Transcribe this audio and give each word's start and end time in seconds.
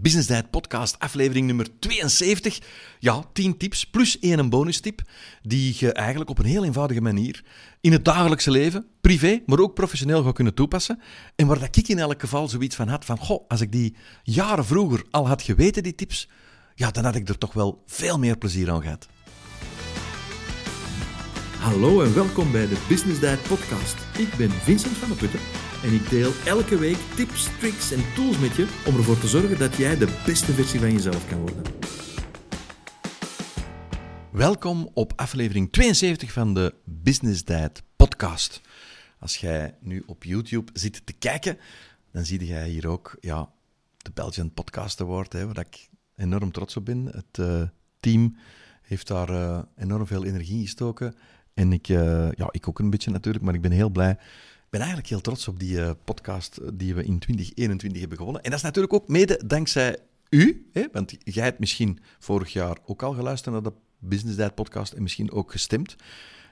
Business 0.00 0.28
Diet 0.28 0.50
Podcast, 0.50 0.98
aflevering 0.98 1.46
nummer 1.46 1.66
72. 1.78 2.58
Ja, 2.98 3.24
10 3.32 3.56
tips 3.56 3.84
plus 3.84 4.18
één 4.18 4.38
een 4.38 4.50
bonustip, 4.50 5.02
die 5.42 5.74
je 5.78 5.92
eigenlijk 5.92 6.30
op 6.30 6.38
een 6.38 6.44
heel 6.44 6.64
eenvoudige 6.64 7.00
manier 7.00 7.44
in 7.80 7.92
het 7.92 8.04
dagelijkse 8.04 8.50
leven, 8.50 8.86
privé, 9.00 9.42
maar 9.46 9.58
ook 9.58 9.74
professioneel 9.74 10.22
gaat 10.22 10.34
kunnen 10.34 10.54
toepassen. 10.54 11.00
En 11.36 11.46
waar 11.46 11.58
dat 11.58 11.76
ik 11.76 11.88
in 11.88 11.98
elk 11.98 12.20
geval 12.20 12.48
zoiets 12.48 12.76
van 12.76 12.88
had 12.88 13.04
van, 13.04 13.18
goh, 13.18 13.48
als 13.48 13.60
ik 13.60 13.72
die 13.72 13.96
jaren 14.22 14.64
vroeger 14.64 15.04
al 15.10 15.28
had 15.28 15.42
geweten, 15.42 15.82
die 15.82 15.94
tips, 15.94 16.28
ja, 16.74 16.90
dan 16.90 17.04
had 17.04 17.14
ik 17.14 17.28
er 17.28 17.38
toch 17.38 17.52
wel 17.52 17.82
veel 17.86 18.18
meer 18.18 18.38
plezier 18.38 18.70
aan 18.70 18.82
gehad. 18.82 19.08
Hallo 21.58 22.02
en 22.02 22.14
welkom 22.14 22.52
bij 22.52 22.68
de 22.68 22.84
Business 22.88 23.20
Diet 23.20 23.42
Podcast. 23.42 23.96
Ik 24.18 24.34
ben 24.36 24.50
Vincent 24.50 24.96
van 24.96 25.08
der 25.08 25.16
Putten 25.16 25.40
en 25.82 25.92
ik 25.92 26.10
deel 26.10 26.32
elke 26.44 26.78
week 26.78 26.96
tips, 27.16 27.58
tricks 27.58 27.92
en 27.92 28.14
tools 28.14 28.38
met 28.38 28.56
je 28.56 28.82
om 28.86 28.96
ervoor 28.96 29.18
te 29.18 29.28
zorgen 29.28 29.58
dat 29.58 29.76
jij 29.76 29.96
de 29.98 30.22
beste 30.26 30.52
versie 30.52 30.80
van 30.80 30.92
jezelf 30.92 31.28
kan 31.28 31.38
worden. 31.38 31.62
Welkom 34.30 34.90
op 34.94 35.12
aflevering 35.16 35.72
72 35.72 36.32
van 36.32 36.54
de 36.54 36.74
Business 36.84 37.44
Diet 37.44 37.82
Podcast. 37.96 38.60
Als 39.18 39.36
jij 39.36 39.74
nu 39.80 40.02
op 40.06 40.24
YouTube 40.24 40.70
zit 40.74 41.06
te 41.06 41.12
kijken, 41.12 41.58
dan 42.12 42.24
zie 42.24 42.46
jij 42.46 42.68
hier 42.68 42.88
ook 42.88 43.16
ja, 43.20 43.50
de 43.96 44.10
Belgian 44.14 44.54
Podcast 44.54 45.00
Award, 45.00 45.32
hè, 45.32 45.46
waar 45.46 45.66
ik 45.66 45.88
enorm 46.16 46.52
trots 46.52 46.76
op 46.76 46.84
ben. 46.84 47.06
Het 47.06 47.38
uh, 47.40 47.62
team 48.00 48.36
heeft 48.82 49.06
daar 49.06 49.30
uh, 49.30 49.62
enorm 49.76 50.06
veel 50.06 50.24
energie 50.24 50.62
gestoken. 50.62 51.14
En 51.54 51.72
ik, 51.72 51.88
uh, 51.88 52.32
ja, 52.32 52.48
ik 52.50 52.68
ook 52.68 52.78
een 52.78 52.90
beetje 52.90 53.10
natuurlijk, 53.10 53.44
maar 53.44 53.54
ik 53.54 53.62
ben 53.62 53.70
heel 53.70 53.90
blij 53.90 54.18
ben 54.70 54.80
eigenlijk 54.80 55.08
heel 55.08 55.20
trots 55.20 55.48
op 55.48 55.58
die 55.58 55.76
uh, 55.76 55.90
podcast 56.04 56.60
die 56.78 56.94
we 56.94 57.04
in 57.04 57.18
2021 57.18 58.00
hebben 58.00 58.18
gewonnen. 58.18 58.42
En 58.42 58.50
dat 58.50 58.58
is 58.58 58.64
natuurlijk 58.64 58.94
ook 58.94 59.08
mede 59.08 59.40
dankzij 59.46 59.98
u, 60.30 60.68
hè, 60.72 60.84
want 60.92 61.16
jij 61.18 61.44
hebt 61.44 61.58
misschien 61.58 61.98
vorig 62.18 62.52
jaar 62.52 62.78
ook 62.86 63.02
al 63.02 63.12
geluisterd 63.12 63.54
naar 63.54 63.72
de 63.72 63.78
Business 63.98 64.36
Diet 64.36 64.54
podcast 64.54 64.92
en 64.92 65.02
misschien 65.02 65.30
ook 65.30 65.52
gestemd 65.52 65.96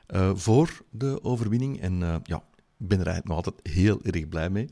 uh, 0.09 0.31
voor 0.35 0.83
de 0.91 1.25
overwinning. 1.25 1.81
En 1.81 1.99
ja, 2.23 2.45
ik 2.79 2.89
ben 2.89 3.01
er 3.01 3.07
eigenlijk 3.07 3.27
nog 3.27 3.37
altijd 3.37 3.75
heel 3.75 4.03
erg 4.03 4.29
blij 4.29 4.51
mee. 4.51 4.69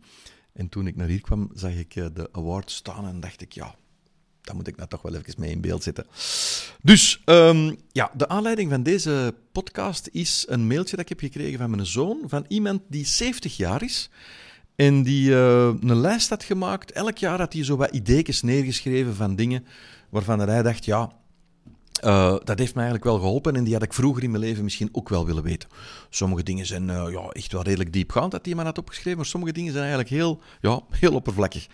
En 0.53 0.69
toen 0.69 0.87
ik 0.87 0.97
naar 0.97 1.09
hier 1.09 1.21
kwam, 1.21 1.51
zag 1.55 1.73
ik 1.73 1.93
de 1.93 2.29
award 2.33 2.71
staan 2.71 3.07
en 3.07 3.21
dacht 3.21 3.41
ik, 3.41 3.53
ja, 3.53 3.75
dat 4.45 4.55
moet 4.55 4.69
ik 4.69 4.77
nou 4.77 4.89
toch 4.89 5.03
wel 5.03 5.15
even 5.15 5.35
mee 5.37 5.51
in 5.51 5.61
beeld 5.61 5.83
zetten. 5.83 6.07
Dus 6.83 7.23
um, 7.25 7.77
ja, 7.93 8.11
de 8.15 8.29
aanleiding 8.29 8.71
van 8.71 8.83
deze 8.83 9.35
podcast 9.53 10.09
is 10.13 10.45
een 10.49 10.67
mailtje 10.67 10.97
dat 10.97 11.05
ik 11.05 11.09
heb 11.09 11.21
gekregen 11.21 11.59
van 11.59 11.71
mijn 11.71 11.87
zoon, 11.87 12.19
van 12.27 12.45
iemand 12.49 12.83
die 12.89 13.07
70 13.07 13.57
jaar 13.57 13.83
is. 13.83 14.11
En 14.77 15.03
die 15.03 15.31
uh, 15.31 15.67
een 15.81 16.01
lijst 16.01 16.29
had 16.29 16.45
gemaakt. 16.45 16.93
Elk 16.93 17.19
jaar 17.19 17.39
had 17.39 17.53
hij 17.53 17.65
zo 17.65 17.77
wat 17.77 17.91
ideetjes 17.91 18.43
neergeschreven 18.43 19.15
van 19.15 19.37
dingen 19.37 19.67
waarvan 20.09 20.39
hij 20.39 20.63
dacht, 20.63 20.85
ja, 20.85 21.13
uh, 22.05 22.37
dat 22.45 22.59
heeft 22.59 22.75
me 22.75 22.81
eigenlijk 22.81 23.05
wel 23.05 23.19
geholpen 23.19 23.57
en 23.57 23.65
die 23.65 23.73
had 23.73 23.83
ik 23.83 23.93
vroeger 23.93 24.23
in 24.23 24.31
mijn 24.31 24.43
leven 24.43 24.65
misschien 24.65 24.89
ook 24.93 25.09
wel 25.09 25.27
willen 25.27 25.43
weten. 25.43 25.69
Sommige 26.11 26.43
dingen 26.43 26.67
zijn 26.67 26.89
uh, 26.89 27.05
ja, 27.11 27.29
echt 27.33 27.53
wel 27.53 27.63
redelijk 27.63 27.93
diepgaand 27.93 28.31
dat 28.31 28.45
die 28.45 28.55
man 28.55 28.65
had 28.65 28.79
opgeschreven, 28.79 29.17
maar 29.17 29.27
sommige 29.27 29.53
dingen 29.53 29.73
zijn 29.73 29.85
eigenlijk 29.85 30.15
heel, 30.15 30.41
ja, 30.61 30.81
heel 30.91 31.15
oppervlakkig. 31.15 31.67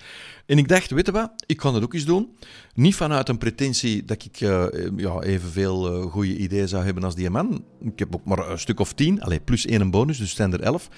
En 0.47 0.59
ik 0.59 0.69
dacht, 0.69 0.91
weet 0.91 1.07
je 1.07 1.13
wat, 1.13 1.31
ik 1.47 1.57
kan 1.57 1.73
dat 1.73 1.83
ook 1.83 1.95
eens 1.95 2.05
doen. 2.05 2.37
Niet 2.75 2.95
vanuit 2.95 3.29
een 3.29 3.39
pretentie 3.39 4.05
dat 4.05 4.25
ik 4.25 4.41
uh, 4.41 4.67
ja, 4.97 5.21
evenveel 5.21 6.09
goede 6.09 6.37
ideeën 6.37 6.69
zou 6.69 6.85
hebben 6.85 7.05
als 7.05 7.15
die 7.15 7.31
man. 7.31 7.65
Ik 7.81 7.99
heb 7.99 8.15
ook 8.15 8.25
maar 8.25 8.51
een 8.51 8.59
stuk 8.59 8.81
of 8.81 8.93
tien, 8.93 9.23
allez, 9.23 9.39
plus 9.45 9.67
één 9.67 9.81
een 9.81 9.91
bonus, 9.91 10.19
dus 10.19 10.35
zijn 10.35 10.53
er 10.53 10.61
elf 10.61 10.89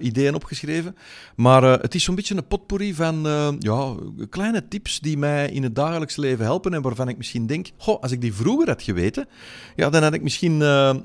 ideeën 0.00 0.34
opgeschreven. 0.34 0.96
Maar 1.36 1.62
het 1.62 1.94
is 1.94 2.04
zo'n 2.04 2.14
beetje 2.14 2.36
een 2.36 2.46
potpourri 2.46 2.94
van 2.94 3.22
ja, 3.58 3.94
kleine 4.28 4.68
tips 4.68 5.00
die 5.00 5.18
mij 5.18 5.50
in 5.50 5.62
het 5.62 5.74
dagelijks 5.74 6.16
leven 6.16 6.44
helpen 6.44 6.74
en 6.74 6.82
waarvan 6.82 7.08
ik 7.08 7.16
misschien 7.16 7.46
denk, 7.46 7.70
goh, 7.76 8.02
als 8.02 8.12
ik 8.12 8.20
die 8.20 8.34
vroeger 8.34 8.68
had 8.74 8.82
geweten, 8.82 9.28
ja, 9.76 9.90
dan 9.90 10.02
had 10.02 10.14
ik 10.14 10.22
misschien, 10.22 10.58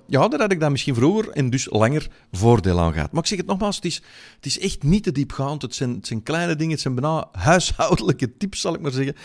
ja, 0.07 0.27
dan 0.27 0.39
had 0.39 0.51
ik 0.51 0.59
daar 0.59 0.71
misschien 0.71 0.95
vroeger 0.95 1.29
en 1.29 1.49
dus 1.49 1.67
langer 1.69 2.07
voordeel 2.31 2.79
aan 2.79 2.93
gehad. 2.93 3.11
Maar 3.11 3.21
ik 3.21 3.27
zeg 3.27 3.37
het 3.37 3.47
nogmaals, 3.47 3.75
het 3.75 3.85
is, 3.85 4.01
het 4.35 4.45
is 4.45 4.59
echt 4.59 4.83
niet 4.83 5.03
te 5.03 5.11
diepgaand. 5.11 5.61
Het 5.61 5.75
zijn, 5.75 5.95
het 5.95 6.07
zijn 6.07 6.23
kleine 6.23 6.55
dingen, 6.55 6.71
het 6.71 6.81
zijn 6.81 6.95
bijna 6.95 7.27
huishoudelijke 7.49 8.37
tips, 8.37 8.61
zal 8.61 8.73
ik 8.73 8.81
maar 8.81 8.91
zeggen, 8.91 9.15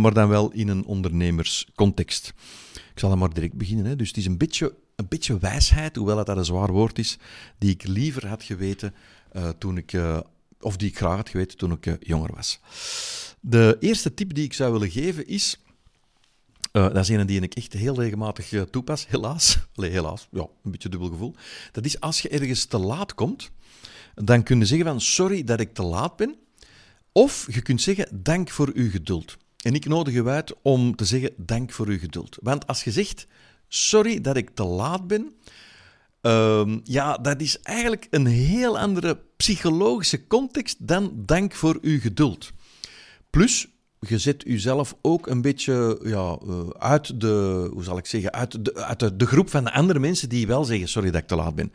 maar 0.00 0.14
dan 0.14 0.28
wel 0.28 0.52
in 0.52 0.68
een 0.68 0.84
ondernemerscontext. 0.84 2.32
Ik 2.74 2.98
zal 2.98 3.08
dan 3.08 3.18
maar 3.18 3.34
direct 3.34 3.54
beginnen. 3.54 3.86
Hè. 3.86 3.96
Dus 3.96 4.08
het 4.08 4.16
is 4.16 4.26
een 4.26 4.38
beetje, 4.38 4.74
een 4.96 5.08
beetje 5.08 5.38
wijsheid, 5.38 5.96
hoewel 5.96 6.16
dat, 6.16 6.26
dat 6.26 6.36
een 6.36 6.44
zwaar 6.44 6.72
woord 6.72 6.98
is, 6.98 7.18
die 7.58 7.70
ik 7.70 7.86
liever 7.86 8.26
had 8.26 8.42
geweten 8.42 8.94
uh, 9.32 9.48
toen 9.58 9.76
ik, 9.76 9.92
of 10.60 10.76
die 10.76 10.88
ik 10.88 10.96
graag 10.96 11.16
had 11.16 11.28
geweten 11.28 11.58
toen 11.58 11.72
ik 11.72 11.96
jonger 12.00 12.30
was. 12.34 12.60
De 13.40 13.76
eerste 13.80 14.14
tip 14.14 14.34
die 14.34 14.44
ik 14.44 14.52
zou 14.52 14.72
willen 14.72 14.90
geven 14.90 15.26
is. 15.26 15.60
Dat 16.72 16.96
is 16.96 17.08
een 17.08 17.26
die 17.26 17.40
ik 17.40 17.54
echt 17.54 17.72
heel 17.72 18.00
regelmatig 18.00 18.64
toepas, 18.70 19.06
helaas. 19.08 19.58
Allee, 19.74 19.90
helaas, 19.90 20.28
ja, 20.30 20.46
een 20.64 20.70
beetje 20.70 20.88
dubbel 20.88 21.08
gevoel. 21.08 21.34
Dat 21.72 21.84
is 21.84 22.00
als 22.00 22.20
je 22.20 22.28
ergens 22.28 22.64
te 22.64 22.78
laat 22.78 23.14
komt, 23.14 23.50
dan 24.14 24.42
kun 24.42 24.58
je 24.58 24.64
zeggen 24.64 24.86
van 24.86 25.00
sorry 25.00 25.44
dat 25.44 25.60
ik 25.60 25.74
te 25.74 25.82
laat 25.82 26.16
ben. 26.16 26.36
Of 27.12 27.46
je 27.54 27.62
kunt 27.62 27.82
zeggen 27.82 28.22
dank 28.22 28.50
voor 28.50 28.70
uw 28.74 28.90
geduld. 28.90 29.36
En 29.62 29.74
ik 29.74 29.86
nodig 29.86 30.14
u 30.14 30.28
uit 30.28 30.54
om 30.62 30.96
te 30.96 31.04
zeggen 31.04 31.32
dank 31.36 31.72
voor 31.72 31.86
uw 31.86 31.98
geduld. 31.98 32.38
Want 32.42 32.66
als 32.66 32.84
je 32.84 32.92
zegt 32.92 33.26
sorry 33.68 34.20
dat 34.20 34.36
ik 34.36 34.50
te 34.54 34.64
laat 34.64 35.06
ben, 35.06 35.32
uh, 36.22 36.76
ja, 36.84 37.16
dat 37.16 37.40
is 37.40 37.60
eigenlijk 37.60 38.06
een 38.10 38.26
heel 38.26 38.78
andere 38.78 39.20
psychologische 39.36 40.26
context 40.26 40.76
dan 40.86 41.12
dank 41.16 41.54
voor 41.54 41.78
uw 41.80 42.00
geduld. 42.00 42.50
Plus, 43.30 43.68
je 44.08 44.18
zet 44.18 44.42
jezelf 44.46 44.96
ook 45.02 45.26
een 45.26 45.42
beetje 45.42 46.00
ja, 46.04 46.38
uit, 46.78 47.20
de, 47.20 47.68
hoe 47.72 47.84
zal 47.84 47.98
ik 47.98 48.06
zeggen, 48.06 48.32
uit, 48.32 48.64
de, 48.64 48.74
uit 48.74 49.00
de, 49.00 49.16
de 49.16 49.26
groep 49.26 49.50
van 49.50 49.64
de 49.64 49.72
andere 49.72 49.98
mensen 49.98 50.28
die 50.28 50.46
wel 50.46 50.64
zeggen 50.64 50.88
sorry 50.88 51.10
dat 51.10 51.20
ik 51.20 51.28
te 51.28 51.34
laat 51.34 51.54
ben. 51.54 51.72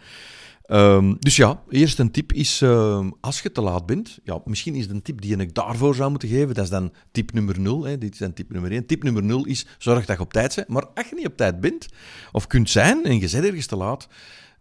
Um, 0.68 1.20
dus 1.20 1.36
ja, 1.36 1.62
eerst 1.70 2.00
een 2.00 2.12
tip 2.12 2.34
is, 2.34 2.62
uh, 2.62 3.08
als 3.22 3.42
je 3.42 3.52
te 3.52 3.62
laat 3.62 3.86
bent, 3.86 4.20
ja, 4.24 4.42
misschien 4.46 4.76
is 4.76 4.88
een 4.88 5.02
tip 5.02 5.22
die 5.22 5.38
ik 5.38 5.54
daarvoor 5.54 5.96
zou 5.96 6.10
moeten 6.10 6.30
geven, 6.30 6.54
dat 6.54 6.64
is 6.64 6.70
dan 6.70 6.94
tip 7.12 7.34
nummer 7.34 7.60
0, 7.60 7.84
hè, 7.84 7.98
dit 7.98 8.14
is 8.14 8.20
dan 8.20 8.34
tip 8.34 8.52
nummer 8.52 8.72
1. 8.72 8.86
Tip 8.86 9.04
nummer 9.04 9.24
0 9.24 9.46
is, 9.46 9.66
zorg 9.78 10.06
dat 10.06 10.18
je 10.18 10.24
op 10.24 10.34
tijd 10.34 10.56
bent, 10.56 10.68
maar 10.68 10.86
als 10.88 11.10
je 11.10 11.16
niet 11.16 11.28
op 11.28 11.38
tijd 11.38 11.60
bent, 11.60 11.88
of 12.32 12.48
kunt 12.48 12.70
zijn, 12.70 13.04
en 13.04 13.14
je 13.20 13.30
bent 13.32 13.34
ergens 13.46 13.66
te 13.66 13.76
laat, 13.76 14.08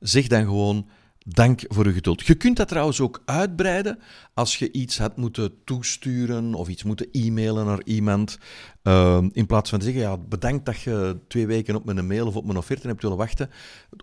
zeg 0.00 0.26
dan 0.26 0.44
gewoon, 0.44 0.88
Dank 1.26 1.64
voor 1.68 1.86
uw 1.86 1.92
geduld. 1.92 2.26
Je 2.26 2.34
kunt 2.34 2.56
dat 2.56 2.68
trouwens 2.68 3.00
ook 3.00 3.22
uitbreiden 3.24 3.98
als 4.34 4.58
je 4.58 4.72
iets 4.72 4.98
had 4.98 5.16
moeten 5.16 5.52
toesturen 5.64 6.54
of 6.54 6.68
iets 6.68 6.82
moeten 6.82 7.08
e-mailen 7.12 7.66
naar 7.66 7.80
iemand. 7.84 8.38
Uh, 8.82 9.24
in 9.32 9.46
plaats 9.46 9.70
van 9.70 9.78
te 9.78 9.84
zeggen, 9.84 10.02
ja, 10.02 10.16
bedankt 10.16 10.66
dat 10.66 10.80
je 10.80 11.18
twee 11.28 11.46
weken 11.46 11.74
op 11.74 11.84
mijn 11.84 12.06
mail 12.06 12.26
of 12.26 12.36
op 12.36 12.44
mijn 12.44 12.58
offerte 12.58 12.86
hebt 12.86 13.02
willen 13.02 13.16
wachten. 13.16 13.50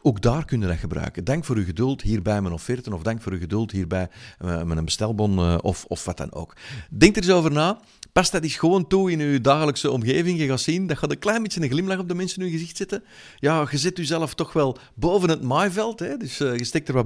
Ook 0.01 0.21
daar 0.21 0.45
kun 0.45 0.61
je 0.61 0.67
dat 0.67 0.77
gebruiken. 0.77 1.23
Dank 1.23 1.45
voor 1.45 1.55
uw 1.55 1.63
geduld 1.63 2.01
hierbij 2.01 2.41
mijn 2.41 2.53
offerte 2.53 2.93
of 2.93 3.01
dank 3.01 3.21
voor 3.21 3.31
uw 3.31 3.39
geduld 3.39 3.71
hierbij 3.71 4.09
uh, 4.45 4.63
mijn 4.63 4.85
bestelbon 4.85 5.39
uh, 5.39 5.57
of, 5.61 5.85
of 5.87 6.05
wat 6.05 6.17
dan 6.17 6.33
ook. 6.33 6.55
Denk 6.89 7.15
er 7.15 7.23
eens 7.23 7.31
over 7.31 7.51
na. 7.51 7.79
Pas 8.11 8.31
dat 8.31 8.43
eens 8.43 8.55
gewoon 8.55 8.87
toe 8.87 9.11
in 9.11 9.19
uw 9.19 9.41
dagelijkse 9.41 9.91
omgeving. 9.91 10.39
Je 10.39 10.47
gaat 10.47 10.59
zien, 10.59 10.87
dat 10.87 10.97
gaat 10.97 11.11
een 11.11 11.19
klein 11.19 11.43
beetje 11.43 11.61
een 11.61 11.69
glimlach 11.69 11.99
op 11.99 12.07
de 12.07 12.15
mensen 12.15 12.41
in 12.41 12.45
uw 12.45 12.51
gezicht 12.51 12.77
zetten. 12.77 13.03
Ja, 13.39 13.67
je 13.71 13.77
zet 13.77 13.97
jezelf 13.97 14.33
toch 14.33 14.53
wel 14.53 14.77
boven 14.95 15.29
het 15.29 15.41
maaiveld. 15.41 15.99
Hè? 15.99 16.17
Dus 16.17 16.37
je 16.37 16.63
steekt 16.63 16.87
er 16.87 16.93
wat 16.93 17.05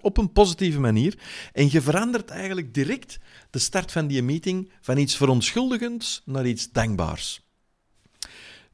op 0.00 0.16
een 0.16 0.32
positieve 0.32 0.80
manier. 0.80 1.18
En 1.52 1.70
je 1.70 1.80
verandert 1.80 2.30
eigenlijk 2.30 2.74
direct 2.74 3.18
de 3.50 3.58
start 3.58 3.92
van 3.92 4.06
die 4.06 4.22
meeting 4.22 4.72
van 4.80 4.98
iets 4.98 5.16
verontschuldigends 5.16 6.22
naar 6.24 6.46
iets 6.46 6.70
dankbaars. 6.70 7.40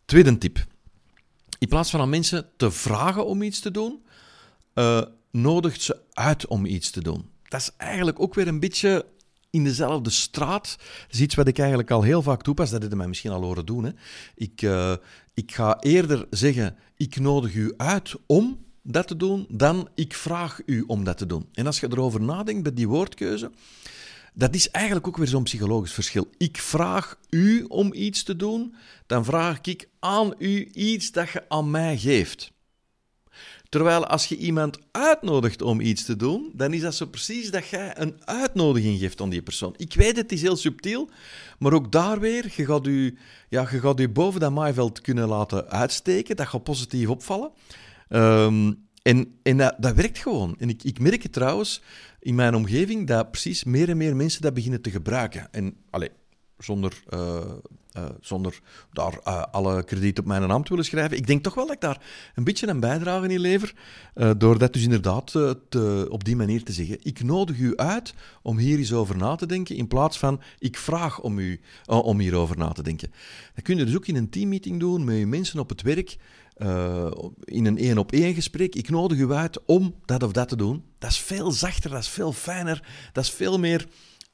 Tweede 0.05 0.39
tip. 0.39 0.67
In 1.59 1.69
plaats 1.69 1.91
van 1.91 2.01
aan 2.01 2.09
mensen 2.09 2.49
te 2.57 2.71
vragen 2.71 3.27
om 3.27 3.43
iets 3.43 3.61
te 3.61 3.71
doen, 3.71 4.03
uh, 4.75 5.03
nodigt 5.31 5.83
ze 5.83 6.01
uit 6.13 6.47
om 6.47 6.65
iets 6.65 6.91
te 6.91 7.03
doen. 7.03 7.31
Dat 7.49 7.61
is 7.61 7.71
eigenlijk 7.77 8.21
ook 8.21 8.35
weer 8.35 8.49
een 8.49 8.61
beetje 8.61 9.07
in 9.51 9.65
dezelfde 9.65 10.11
straat. 10.11 10.77
Dat 10.79 11.11
is 11.11 11.21
iets 11.21 11.35
wat 11.35 11.49
ik 11.49 11.59
eigenlijk 11.59 11.91
al 11.91 12.03
heel 12.03 12.23
vaak 12.23 12.43
toepas. 12.43 12.71
Dat 12.71 12.81
hebben 12.81 12.99
mij 12.99 13.09
misschien 13.09 13.31
al 13.31 13.43
horen 13.43 13.67
doen. 13.67 13.85
Hè. 13.85 13.91
Ik, 14.35 14.63
uh, 14.63 14.95
ik 15.35 15.55
ga 15.55 15.81
eerder 15.81 16.27
zeggen, 16.31 16.77
ik 16.97 17.21
nodig 17.21 17.55
u 17.55 17.75
uit 17.77 18.15
om 18.27 18.67
dat 18.83 19.07
te 19.07 19.17
doen, 19.17 19.47
dan 19.49 19.89
ik 19.95 20.15
vraag 20.15 20.61
u 20.67 20.85
om 20.87 21.05
dat 21.05 21.19
te 21.19 21.27
doen. 21.27 21.49
En 21.53 21.67
als 21.67 21.81
je 21.81 21.87
erover 21.91 22.21
nadenkt 22.21 22.63
bij 22.63 22.75
die 22.75 22.89
woordkeuze, 22.89 23.51
dat 24.35 24.55
is 24.55 24.71
eigenlijk 24.71 25.07
ook 25.07 25.17
weer 25.17 25.27
zo'n 25.27 25.43
psychologisch 25.43 25.93
verschil. 25.93 26.31
Ik 26.37 26.59
vraag 26.59 27.19
u 27.31 27.65
om 27.69 27.95
iets 27.95 28.23
te 28.23 28.37
doen, 28.37 28.75
dan 29.07 29.25
vraag 29.25 29.61
ik 29.61 29.89
aan 29.99 30.35
u 30.39 30.69
iets 30.73 31.13
dat 31.13 31.31
je 31.31 31.49
aan 31.49 31.71
mij 31.71 31.99
geeft. 31.99 32.53
Terwijl 33.69 34.07
als 34.07 34.27
je 34.27 34.37
iemand 34.37 34.79
uitnodigt 34.91 35.63
om 35.63 35.81
iets 35.81 36.05
te 36.05 36.17
doen, 36.17 36.51
dan 36.55 36.73
is 36.73 36.81
dat 36.81 36.95
zo 36.95 37.07
precies 37.07 37.51
dat 37.51 37.69
jij 37.69 37.93
een 37.99 38.21
uitnodiging 38.25 38.99
geeft 38.99 39.21
aan 39.21 39.31
die 39.31 39.43
persoon. 39.43 39.75
Ik 39.77 39.95
weet, 39.95 40.17
het 40.17 40.33
is 40.33 40.43
heel 40.43 40.57
subtiel, 40.57 41.09
maar 41.59 41.73
ook 41.73 41.93
daar 41.93 42.21
weer, 42.21 42.53
je 42.57 42.65
gaat 42.65 42.85
je, 42.85 43.15
ja, 43.49 43.69
je, 43.71 43.81
gaat 43.81 43.99
je 43.99 44.09
boven 44.09 44.41
dat 44.41 44.53
maaiveld 44.53 45.01
kunnen 45.01 45.29
laten 45.29 45.71
uitsteken, 45.71 46.37
dat 46.37 46.47
gaat 46.47 46.63
positief 46.63 47.09
opvallen. 47.09 47.51
Um, 48.09 48.87
en, 49.03 49.39
en 49.43 49.57
dat, 49.57 49.75
dat, 49.79 49.95
werkt 49.95 50.19
gewoon. 50.19 50.55
En 50.59 50.69
ik, 50.69 50.83
ik 50.83 51.01
merk 51.01 51.23
het 51.23 51.33
trouwens 51.33 51.83
in 52.21 52.35
mijn 52.35 52.55
omgeving 52.55 53.07
dat 53.07 53.31
precies 53.31 53.65
meer 53.65 53.89
en 53.89 53.97
meer 53.97 54.17
mensen 54.17 54.43
dat 54.43 54.55
beginnen 54.55 54.81
te 54.81 54.91
gebruiken. 54.91 55.53
En 55.53 55.77
allez, 55.91 56.11
zonder, 56.59 57.03
uh, 57.15 57.41
uh, 57.97 58.05
zonder 58.21 58.61
daar 58.93 59.19
uh, 59.25 59.43
alle 59.51 59.85
krediet 59.85 60.19
op 60.19 60.25
mijn 60.25 60.49
naam 60.49 60.63
te 60.63 60.69
willen 60.69 60.85
schrijven. 60.85 61.17
Ik 61.17 61.27
denk 61.27 61.43
toch 61.43 61.55
wel 61.55 61.67
dat 61.67 61.75
ik 61.75 61.81
daar 61.81 62.03
een 62.35 62.45
beetje 62.45 62.69
een 62.69 62.81
bijdrage 62.81 63.29
in 63.29 63.41
lever, 63.41 63.75
door 64.37 64.59
dat 64.59 64.73
dus 64.73 64.83
inderdaad 64.83 65.35
op 66.09 66.25
die 66.25 66.37
manier 66.37 66.63
te 66.63 66.73
zeggen. 66.73 66.99
Ik 67.03 67.23
nodig 67.23 67.59
u 67.59 67.77
uit 67.77 68.15
om 68.43 68.59
hier 68.59 68.79
eens 68.79 68.93
over 68.93 69.17
na 69.17 69.35
te 69.35 69.47
denken, 69.47 69.77
in 69.77 69.89
plaats 69.89 70.19
van 70.19 70.41
ik 70.59 70.77
vraag 70.77 71.21
om 71.21 71.39
u 71.39 71.61
om 71.87 72.19
hierover 72.19 72.59
na 72.59 72.73
te 72.73 72.83
denken. 72.83 73.11
Dat 73.55 73.65
kun 73.65 73.77
je 73.77 73.85
dus 73.85 73.97
ook 73.97 74.07
in 74.07 74.17
een 74.17 74.31
teammeeting 74.31 74.81
doen, 74.81 75.05
met 75.05 75.17
je 75.17 75.27
mensen 75.27 75.59
op 75.59 75.69
het 75.69 75.83
werk, 75.83 76.17
in 77.45 77.67
een 77.67 77.79
één-op-één 77.79 78.35
gesprek. 78.35 78.75
Ik 78.75 78.91
nodig 78.91 79.19
u 79.19 79.33
uit 79.33 79.65
om 79.65 79.95
dat 80.05 80.23
of 80.23 80.33
dat 80.33 80.49
te 80.49 80.57
doen. 80.57 80.85
Dat 80.99 81.11
is 81.11 81.19
veel 81.19 81.51
zachter, 81.51 81.91
dat 81.91 82.01
is 82.01 82.09
veel 82.09 82.33
fijner, 82.33 82.89
dat 83.13 83.25
is 83.25 83.31
veel 83.31 83.59
meer 83.59 83.87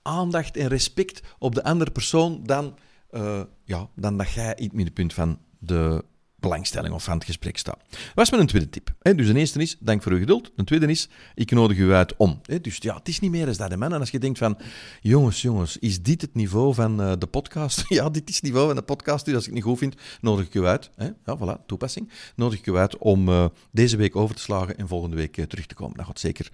aandacht 0.02 0.56
en 0.56 0.68
respect 0.68 1.22
op 1.38 1.54
de 1.54 1.64
andere 1.64 1.90
persoon 1.90 2.40
dan, 2.44 2.78
uh, 3.10 3.42
ja, 3.64 3.88
dan 3.94 4.16
dat 4.16 4.32
jij 4.32 4.54
in 4.54 4.64
het 4.64 4.72
middenpunt 4.72 5.14
van 5.14 5.38
de 5.58 6.04
belangstelling 6.44 6.94
of 6.94 7.04
van 7.04 7.14
het 7.14 7.24
gesprek 7.24 7.58
staat. 7.58 7.78
Is 8.14 8.30
mijn 8.30 8.46
tweede 8.46 8.68
tip? 8.68 8.94
Dus 9.02 9.26
de 9.26 9.38
eerste 9.38 9.60
is, 9.60 9.76
dank 9.80 10.02
voor 10.02 10.12
uw 10.12 10.18
geduld. 10.18 10.52
De 10.56 10.64
tweede 10.64 10.86
is, 10.86 11.08
ik 11.34 11.50
nodig 11.50 11.78
u 11.78 11.92
uit 11.92 12.16
om. 12.16 12.40
Dus 12.62 12.76
ja, 12.76 12.94
het 12.96 13.08
is 13.08 13.20
niet 13.20 13.30
meer 13.30 13.48
eens 13.48 13.56
dat, 13.56 13.76
man. 13.76 13.92
En 13.92 14.00
als 14.00 14.10
je 14.10 14.18
denkt 14.18 14.38
van, 14.38 14.58
jongens, 15.00 15.42
jongens, 15.42 15.78
is 15.78 16.02
dit 16.02 16.20
het 16.20 16.34
niveau 16.34 16.74
van 16.74 17.00
uh, 17.00 17.12
de 17.18 17.26
podcast? 17.26 17.84
ja, 17.98 18.10
dit 18.10 18.28
is 18.28 18.34
het 18.34 18.44
niveau 18.44 18.66
van 18.66 18.76
de 18.76 18.82
podcast. 18.82 19.24
Dus 19.24 19.34
als 19.34 19.42
ik 19.42 19.48
het 19.48 19.58
niet 19.58 19.68
goed 19.68 19.78
vind, 19.78 19.94
nodig 20.20 20.46
ik 20.46 20.54
u 20.54 20.64
uit. 20.64 20.90
Ja, 20.98 21.38
voilà, 21.38 21.66
toepassing. 21.66 22.10
Nodig 22.36 22.58
ik 22.58 22.66
u 22.66 22.76
uit 22.76 22.98
om 22.98 23.28
uh, 23.28 23.44
deze 23.70 23.96
week 23.96 24.16
over 24.16 24.34
te 24.34 24.42
slagen 24.42 24.78
en 24.78 24.88
volgende 24.88 25.16
week 25.16 25.36
uh, 25.36 25.44
terug 25.44 25.66
te 25.66 25.74
komen. 25.74 25.96
Dat 25.96 26.06
gaat 26.06 26.20
zeker 26.20 26.50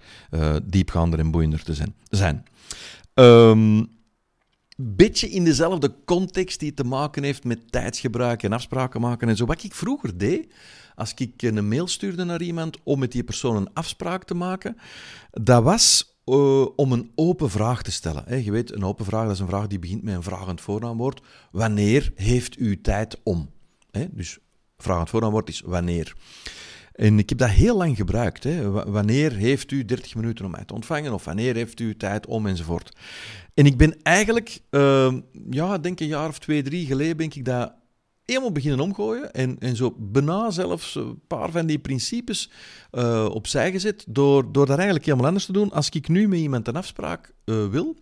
diepgaander 0.63 1.19
en 1.19 1.31
boeiender 1.31 1.63
te 1.63 1.73
zijn. 1.73 1.95
zijn. 2.09 2.45
Um, 3.13 3.89
beetje 4.77 5.29
in 5.29 5.43
dezelfde 5.43 5.95
context 6.05 6.59
die 6.59 6.73
te 6.73 6.83
maken 6.83 7.23
heeft 7.23 7.43
met 7.43 7.71
tijdsgebruik 7.71 8.43
en 8.43 8.53
afspraken 8.53 9.01
maken 9.01 9.29
en 9.29 9.35
zo. 9.35 9.45
Wat 9.45 9.63
ik 9.63 9.73
vroeger 9.73 10.17
deed, 10.17 10.53
als 10.95 11.13
ik 11.15 11.41
een 11.41 11.67
mail 11.67 11.87
stuurde 11.87 12.23
naar 12.23 12.41
iemand 12.41 12.77
om 12.83 12.99
met 12.99 13.11
die 13.11 13.23
persoon 13.23 13.55
een 13.55 13.73
afspraak 13.73 14.23
te 14.23 14.33
maken, 14.33 14.77
dat 15.31 15.63
was 15.63 16.15
uh, 16.25 16.65
om 16.75 16.91
een 16.91 17.11
open 17.15 17.49
vraag 17.49 17.83
te 17.83 17.91
stellen. 17.91 18.43
Je 18.43 18.51
weet, 18.51 18.73
een 18.73 18.83
open 18.83 19.05
vraag 19.05 19.23
dat 19.23 19.33
is 19.33 19.39
een 19.39 19.47
vraag 19.47 19.67
die 19.67 19.79
begint 19.79 20.03
met 20.03 20.15
een 20.15 20.23
vragend 20.23 20.61
voornaamwoord. 20.61 21.21
Wanneer 21.51 22.11
heeft 22.15 22.59
u 22.59 22.81
tijd 22.81 23.19
om? 23.23 23.49
Hey, 23.91 24.09
dus 24.11 24.37
vragend 24.77 25.09
voornaamwoord 25.09 25.49
is 25.49 25.61
wanneer. 25.65 26.15
En 27.01 27.19
ik 27.19 27.29
heb 27.29 27.37
dat 27.37 27.49
heel 27.49 27.77
lang 27.77 27.95
gebruikt. 27.95 28.43
Hè. 28.43 28.71
Wanneer 28.71 29.31
heeft 29.31 29.71
u 29.71 29.85
30 29.85 30.15
minuten 30.15 30.45
om 30.45 30.51
mij 30.51 30.65
te 30.65 30.73
ontvangen? 30.73 31.13
Of 31.13 31.25
wanneer 31.25 31.55
heeft 31.55 31.79
u 31.79 31.97
tijd 31.97 32.25
om 32.25 32.47
enzovoort? 32.47 32.95
En 33.53 33.65
ik 33.65 33.77
ben 33.77 34.01
eigenlijk, 34.03 34.59
uh, 34.71 35.13
ja, 35.49 35.77
denk 35.77 35.99
een 35.99 36.07
jaar 36.07 36.27
of 36.27 36.39
twee, 36.39 36.63
drie 36.63 36.85
geleden, 36.85 37.17
ben 37.17 37.25
ik 37.25 37.45
dat 37.45 37.73
helemaal 38.25 38.51
beginnen 38.51 38.79
omgooien. 38.79 39.33
En, 39.33 39.55
en 39.59 39.75
zo 39.75 39.95
bijna 39.97 40.51
zelfs 40.51 40.95
een 40.95 41.21
paar 41.27 41.51
van 41.51 41.65
die 41.65 41.79
principes 41.79 42.49
uh, 42.91 43.29
opzij 43.31 43.71
gezet. 43.71 44.05
Door, 44.07 44.51
door 44.51 44.65
dat 44.65 44.75
eigenlijk 44.75 45.05
helemaal 45.05 45.27
anders 45.27 45.45
te 45.45 45.53
doen. 45.53 45.71
Als 45.71 45.89
ik 45.89 46.07
nu 46.07 46.27
met 46.27 46.39
iemand 46.39 46.67
een 46.67 46.75
afspraak 46.75 47.33
uh, 47.45 47.67
wil 47.67 47.97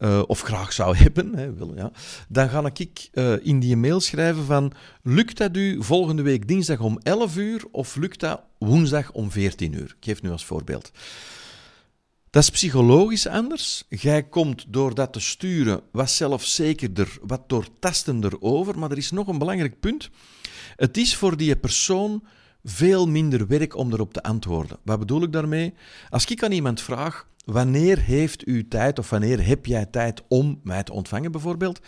uh, 0.00 0.22
of 0.26 0.40
graag 0.40 0.72
zou 0.72 0.96
hebben, 1.02 1.34
hè, 1.34 1.54
wil, 1.54 1.74
ja, 1.76 1.90
dan 2.28 2.48
ga 2.48 2.70
ik 2.74 3.08
uh, 3.12 3.46
in 3.46 3.60
die 3.60 3.76
mail 3.76 4.00
schrijven 4.00 4.44
van 4.44 4.72
lukt 5.02 5.36
dat 5.36 5.56
u 5.56 5.82
volgende 5.82 6.22
week 6.22 6.48
dinsdag 6.48 6.80
om 6.80 6.98
11 7.02 7.36
uur 7.36 7.64
of 7.70 7.96
lukt 7.96 8.20
dat 8.20 8.42
woensdag 8.58 9.12
om 9.12 9.30
14 9.30 9.72
uur? 9.72 9.96
Ik 9.98 10.04
geef 10.04 10.22
nu 10.22 10.30
als 10.30 10.44
voorbeeld. 10.44 10.90
Dat 12.30 12.42
is 12.42 12.50
psychologisch 12.50 13.26
anders. 13.26 13.84
Jij 13.88 14.22
komt 14.22 14.64
door 14.68 14.94
dat 14.94 15.12
te 15.12 15.20
sturen 15.20 15.80
wat 15.92 16.10
zelfzekerder, 16.10 17.18
wat 17.22 17.48
doortastender 17.48 18.40
over. 18.40 18.78
Maar 18.78 18.90
er 18.90 18.96
is 18.96 19.10
nog 19.10 19.26
een 19.26 19.38
belangrijk 19.38 19.80
punt. 19.80 20.10
Het 20.76 20.96
is 20.96 21.16
voor 21.16 21.36
die 21.36 21.56
persoon 21.56 22.24
veel 22.64 23.08
minder 23.08 23.46
werk 23.46 23.76
om 23.76 23.92
erop 23.92 24.12
te 24.12 24.22
antwoorden. 24.22 24.78
Wat 24.84 24.98
bedoel 24.98 25.22
ik 25.22 25.32
daarmee? 25.32 25.74
Als 26.10 26.24
ik 26.24 26.42
aan 26.42 26.52
iemand 26.52 26.80
vraag, 26.80 27.28
wanneer 27.44 27.98
heeft 27.98 28.46
u 28.48 28.68
tijd 28.68 28.98
of 28.98 29.10
wanneer 29.10 29.46
heb 29.46 29.66
jij 29.66 29.86
tijd 29.86 30.22
om 30.28 30.60
mij 30.62 30.82
te 30.82 30.92
ontvangen 30.92 31.32
bijvoorbeeld, 31.32 31.80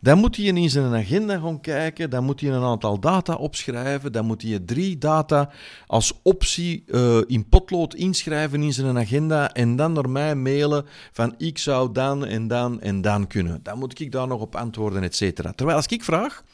dan 0.00 0.18
moet 0.18 0.36
hij 0.36 0.44
in 0.44 0.70
zijn 0.70 0.94
agenda 0.94 1.38
gaan 1.38 1.60
kijken, 1.60 2.10
dan 2.10 2.24
moet 2.24 2.40
hij 2.40 2.50
een 2.50 2.62
aantal 2.62 3.00
data 3.00 3.34
opschrijven, 3.34 4.12
dan 4.12 4.26
moet 4.26 4.42
hij 4.42 4.58
drie 4.58 4.98
data 4.98 5.50
als 5.86 6.20
optie 6.22 6.84
uh, 6.86 7.18
in 7.26 7.48
potlood 7.48 7.94
inschrijven 7.94 8.62
in 8.62 8.72
zijn 8.72 8.98
agenda 8.98 9.52
en 9.52 9.76
dan 9.76 9.92
naar 9.92 10.10
mij 10.10 10.34
mailen 10.34 10.86
van 11.12 11.34
ik 11.36 11.58
zou 11.58 11.92
dan 11.92 12.26
en 12.26 12.48
dan 12.48 12.80
en 12.80 13.00
dan 13.00 13.26
kunnen. 13.26 13.60
Dan 13.62 13.78
moet 13.78 14.00
ik 14.00 14.12
daar 14.12 14.26
nog 14.26 14.40
op 14.40 14.56
antwoorden, 14.56 15.02
et 15.02 15.16
cetera. 15.16 15.52
Terwijl 15.52 15.76
als 15.76 15.86
ik 15.86 16.04
vraag, 16.04 16.44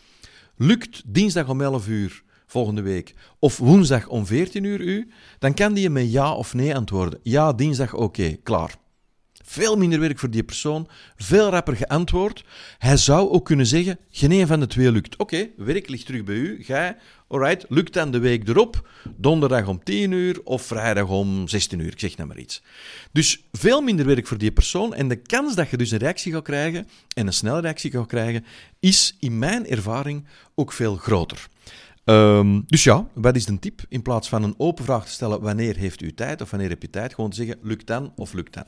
lukt 0.57 1.03
dinsdag 1.07 1.49
om 1.49 1.61
11 1.61 1.89
uur 1.89 2.24
volgende 2.55 2.83
week, 2.83 3.15
of 3.39 3.59
woensdag 3.59 4.09
om 4.09 4.27
14 4.27 4.65
uur 4.65 4.81
u, 4.81 5.11
dan 5.39 5.55
kan 5.55 5.75
die 5.75 5.91
met 5.91 6.13
ja 6.13 6.35
of 6.35 6.55
nee 6.55 6.75
antwoorden. 6.75 7.21
Ja, 7.23 7.53
dinsdag, 7.53 7.95
oké, 7.95 8.37
klaar. 8.43 8.75
Veel 9.45 9.77
minder 9.77 10.01
werk 10.01 10.19
voor 10.19 10.31
die 10.31 10.43
persoon, 10.43 10.89
veel 11.17 11.49
rapper 11.51 11.77
geantwoord. 11.77 12.45
Hij 12.79 12.97
zou 12.97 13.31
ook 13.31 13.45
kunnen 13.45 13.67
zeggen, 13.67 13.99
geen 14.11 14.31
een 14.31 14.47
van 14.47 14.61
de 14.61 14.67
twee 14.67 14.93
lukt. 14.93 15.17
Oké, 15.17 15.49
werk 15.57 15.89
ligt 15.89 16.07
terug 16.07 16.25
bij 16.25 16.35
u, 16.35 16.65
gij, 16.65 16.97
alright, 17.29 17.65
lukt 17.69 17.93
dan 17.93 18.11
de 18.11 18.19
week 18.19 18.49
erop, 18.49 18.89
donderdag 19.17 19.67
om 19.67 19.85
10 19.85 20.13
uur 20.13 20.41
of 20.45 20.63
vrijdag 20.63 21.09
om 21.09 21.49
16 21.49 21.79
uur, 21.79 21.93
ik 21.93 22.01
zeg 22.01 22.17
nou 22.17 22.29
maar 22.29 22.39
iets. 22.39 22.63
Dus 23.13 23.45
veel 23.53 23.81
minder 23.81 24.07
werk 24.07 24.27
voor 24.27 24.39
die 24.39 24.53
persoon 24.53 24.95
en 24.95 25.09
de 25.09 25.17
kans 25.17 25.55
dat 25.55 25.71
je 25.71 25.77
dus 25.77 25.91
een 25.91 25.99
reactie 25.99 26.33
gaat 26.33 26.43
krijgen, 26.43 26.89
en 27.15 27.27
een 27.27 27.33
snelle 27.33 27.61
reactie 27.61 27.91
gaat 27.91 28.07
krijgen, 28.07 28.45
is 28.81 29.17
in 29.19 29.39
mijn 29.39 29.67
ervaring 29.67 30.27
ook 30.55 30.73
veel 30.73 30.97
groter. 30.97 31.49
Um, 32.05 32.65
dus 32.67 32.85
ja, 32.85 33.07
wat 33.13 33.37
is 33.37 33.45
de 33.45 33.59
tip? 33.59 33.85
In 33.89 34.03
plaats 34.03 34.29
van 34.29 34.43
een 34.43 34.55
open 34.57 34.85
vraag 34.85 35.05
te 35.05 35.11
stellen, 35.11 35.41
wanneer 35.41 35.77
heeft 35.77 36.03
u 36.03 36.15
tijd 36.15 36.41
of 36.41 36.51
wanneer 36.51 36.69
heb 36.69 36.83
je 36.83 36.91
tijd, 36.91 37.15
gewoon 37.15 37.31
te 37.31 37.37
zeggen, 37.37 37.59
lukt 37.63 37.87
dan 37.87 38.13
of 38.17 38.33
lukt 38.33 38.55
dan. 38.55 38.65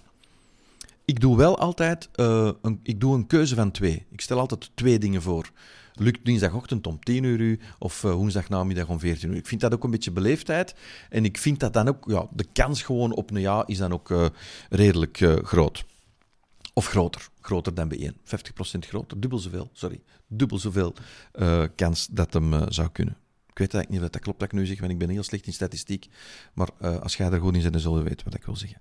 Ik 1.05 1.21
doe 1.21 1.37
wel 1.37 1.59
altijd 1.59 2.09
uh, 2.17 2.51
een, 2.63 2.81
ik 2.83 3.01
doe 3.01 3.15
een 3.15 3.27
keuze 3.27 3.55
van 3.55 3.71
twee. 3.71 4.07
Ik 4.11 4.21
stel 4.21 4.39
altijd 4.39 4.71
twee 4.75 4.99
dingen 4.99 5.23
voor. 5.23 5.51
Lukt 5.95 6.25
dinsdagochtend 6.25 6.87
om 6.87 7.01
10 7.01 7.25
uur 7.25 7.59
of 7.79 8.03
uh, 8.03 8.13
woensdagnamiddag 8.13 8.89
om 8.89 8.99
14 8.99 9.31
uur. 9.31 9.37
Ik 9.37 9.47
vind 9.47 9.61
dat 9.61 9.75
ook 9.75 9.85
een 9.85 9.91
beetje 9.91 10.11
beleefdheid. 10.11 10.75
En 11.11 11.25
ik 11.25 11.39
vind 11.39 11.61
dat 11.61 11.73
dan 11.73 11.89
ook, 11.89 12.05
ja, 12.09 12.27
de 12.31 12.47
kans 12.53 12.83
gewoon 12.83 13.15
op 13.15 13.31
een 13.31 13.41
ja 13.41 13.67
is 13.67 13.79
dan 13.79 13.93
ook 13.93 14.11
uh, 14.11 14.27
redelijk 14.69 15.41
groot. 15.43 15.85
Of 16.73 16.87
groter. 16.87 17.29
Groter 17.41 17.75
dan 17.75 17.89
bij 17.89 17.99
1. 17.99 18.15
50% 18.15 18.19
groter. 18.79 19.21
Dubbel 19.21 19.39
zoveel, 19.39 19.71
sorry. 19.73 20.03
Dubbel 20.27 20.59
zoveel 20.59 20.95
kans 21.75 22.07
dat 22.11 22.33
hem 22.33 22.73
zou 22.73 22.89
kunnen. 22.89 23.17
Ik 23.57 23.63
weet 23.63 23.75
eigenlijk 23.75 24.03
niet 24.03 24.13
of 24.13 24.15
dat 24.15 24.23
klopt 24.23 24.39
dat 24.39 24.53
ik 24.53 24.59
nu 24.59 24.67
zeg, 24.67 24.81
want 24.81 24.93
ik 24.93 24.99
ben 24.99 25.09
heel 25.09 25.23
slecht 25.23 25.47
in 25.47 25.53
statistiek. 25.53 26.07
Maar 26.55 26.69
uh, 26.81 26.99
als 27.01 27.17
jij 27.17 27.31
er 27.31 27.41
goed 27.41 27.55
in 27.55 27.61
zit, 27.61 27.73
dan 27.73 27.81
zul 27.81 27.99
je 27.99 28.03
weten 28.03 28.25
wat 28.25 28.35
ik 28.35 28.45
wil 28.45 28.57
zeggen. 28.57 28.81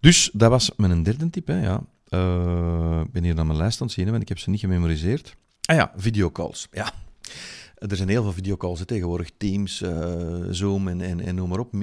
Dus 0.00 0.30
dat 0.32 0.50
was 0.50 0.70
mijn 0.76 1.02
derde 1.02 1.30
tip. 1.30 1.48
Ja. 1.48 1.84
Uh, 2.08 3.00
ik 3.04 3.12
ben 3.12 3.24
hier 3.24 3.34
naar 3.34 3.46
mijn 3.46 3.58
lijst 3.58 3.80
aan 3.80 3.86
het 3.86 3.96
zien, 3.96 4.10
want 4.10 4.22
ik 4.22 4.28
heb 4.28 4.38
ze 4.38 4.50
niet 4.50 4.60
gememoriseerd. 4.60 5.36
Ah 5.60 5.76
ja, 5.76 5.92
videocalls. 5.96 6.66
Ja. 6.70 6.92
Er 7.74 7.96
zijn 7.96 8.08
heel 8.08 8.22
veel 8.22 8.32
videocalls 8.32 8.84
tegenwoordig. 8.84 9.30
Teams, 9.36 9.82
uh, 9.82 10.44
Zoom 10.50 10.88
en, 10.88 11.00
en, 11.00 11.20
en 11.20 11.34
noem 11.34 11.48
maar 11.48 11.58
op. 11.58 11.74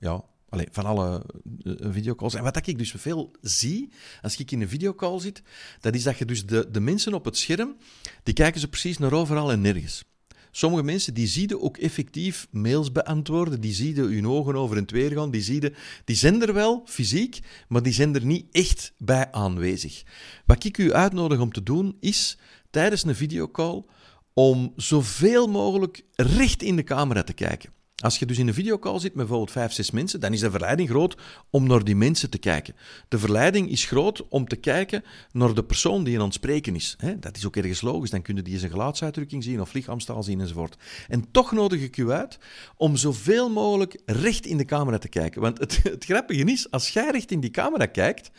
ja, 0.00 0.24
Allee, 0.48 0.68
van 0.70 0.84
alle 0.84 1.22
videocalls. 1.64 2.34
En 2.34 2.42
wat 2.42 2.66
ik 2.66 2.78
dus 2.78 2.94
veel 2.96 3.30
zie 3.40 3.92
als 4.22 4.36
ik 4.36 4.50
in 4.50 4.60
een 4.60 4.68
videocall 4.68 5.20
zit, 5.20 5.42
dat 5.80 5.94
is 5.94 6.02
dat 6.02 6.18
je 6.18 6.24
dus 6.24 6.46
de, 6.46 6.68
de 6.70 6.80
mensen 6.80 7.14
op 7.14 7.24
het 7.24 7.36
scherm, 7.36 7.76
die 8.22 8.34
kijken 8.34 8.60
ze 8.60 8.68
precies 8.68 8.98
naar 8.98 9.12
overal 9.12 9.52
en 9.52 9.60
nergens. 9.60 10.04
Sommige 10.50 10.82
mensen 10.82 11.14
die 11.14 11.26
zie 11.26 11.48
je 11.48 11.60
ook 11.60 11.76
effectief 11.76 12.48
mails 12.50 12.92
beantwoorden, 12.92 13.60
die 13.60 13.72
zie 13.72 13.94
je 13.94 14.02
hun 14.02 14.28
ogen 14.28 14.54
over 14.54 14.76
en 14.76 14.86
weer 14.90 15.10
gaan, 15.10 15.30
die, 15.30 15.42
zie 15.42 15.62
je, 15.62 15.72
die 16.04 16.16
zijn 16.16 16.42
er 16.42 16.54
wel 16.54 16.82
fysiek, 16.86 17.38
maar 17.68 17.82
die 17.82 17.92
zijn 17.92 18.14
er 18.14 18.24
niet 18.24 18.46
echt 18.52 18.92
bij 18.98 19.32
aanwezig. 19.32 20.02
Wat 20.46 20.64
ik 20.64 20.78
u 20.78 20.92
uitnodig 20.92 21.40
om 21.40 21.52
te 21.52 21.62
doen 21.62 21.96
is 22.00 22.38
tijdens 22.70 23.04
een 23.04 23.14
videocall 23.14 23.84
om 24.32 24.72
zoveel 24.76 25.46
mogelijk 25.46 26.04
recht 26.14 26.62
in 26.62 26.76
de 26.76 26.84
camera 26.84 27.22
te 27.22 27.32
kijken. 27.32 27.77
Als 28.02 28.18
je 28.18 28.26
dus 28.26 28.38
in 28.38 28.48
een 28.48 28.54
videocall 28.54 28.98
zit 28.98 29.02
met 29.02 29.16
bijvoorbeeld 29.16 29.50
vijf, 29.50 29.72
zes 29.72 29.90
mensen, 29.90 30.20
dan 30.20 30.32
is 30.32 30.40
de 30.40 30.50
verleiding 30.50 30.88
groot 30.88 31.16
om 31.50 31.66
naar 31.66 31.84
die 31.84 31.96
mensen 31.96 32.30
te 32.30 32.38
kijken. 32.38 32.74
De 33.08 33.18
verleiding 33.18 33.70
is 33.70 33.84
groot 33.84 34.28
om 34.28 34.48
te 34.48 34.56
kijken 34.56 35.04
naar 35.32 35.54
de 35.54 35.64
persoon 35.64 36.04
die 36.04 36.18
aan 36.18 36.24
het 36.24 36.34
spreken 36.34 36.74
is. 36.74 36.96
Dat 37.20 37.36
is 37.36 37.46
ook 37.46 37.56
ergens 37.56 37.80
logisch, 37.80 38.10
dan 38.10 38.22
kun 38.22 38.36
je 38.36 38.42
die 38.42 38.58
zijn 38.58 38.70
gelaatsuitdrukking 38.70 39.44
zien 39.44 39.60
of 39.60 39.72
lichaamstaal 39.72 40.22
zien 40.22 40.40
enzovoort. 40.40 40.76
En 41.08 41.30
toch 41.30 41.52
nodig 41.52 41.80
ik 41.80 41.96
u 41.96 42.10
uit 42.10 42.38
om 42.76 42.96
zoveel 42.96 43.50
mogelijk 43.50 44.00
recht 44.06 44.46
in 44.46 44.56
de 44.56 44.64
camera 44.64 44.98
te 44.98 45.08
kijken. 45.08 45.40
Want 45.40 45.58
het, 45.58 45.82
het 45.82 46.04
grappige 46.04 46.44
is, 46.44 46.70
als 46.70 46.88
jij 46.88 47.10
recht 47.10 47.30
in 47.30 47.40
die 47.40 47.50
camera 47.50 47.86
kijkt, 47.86 48.30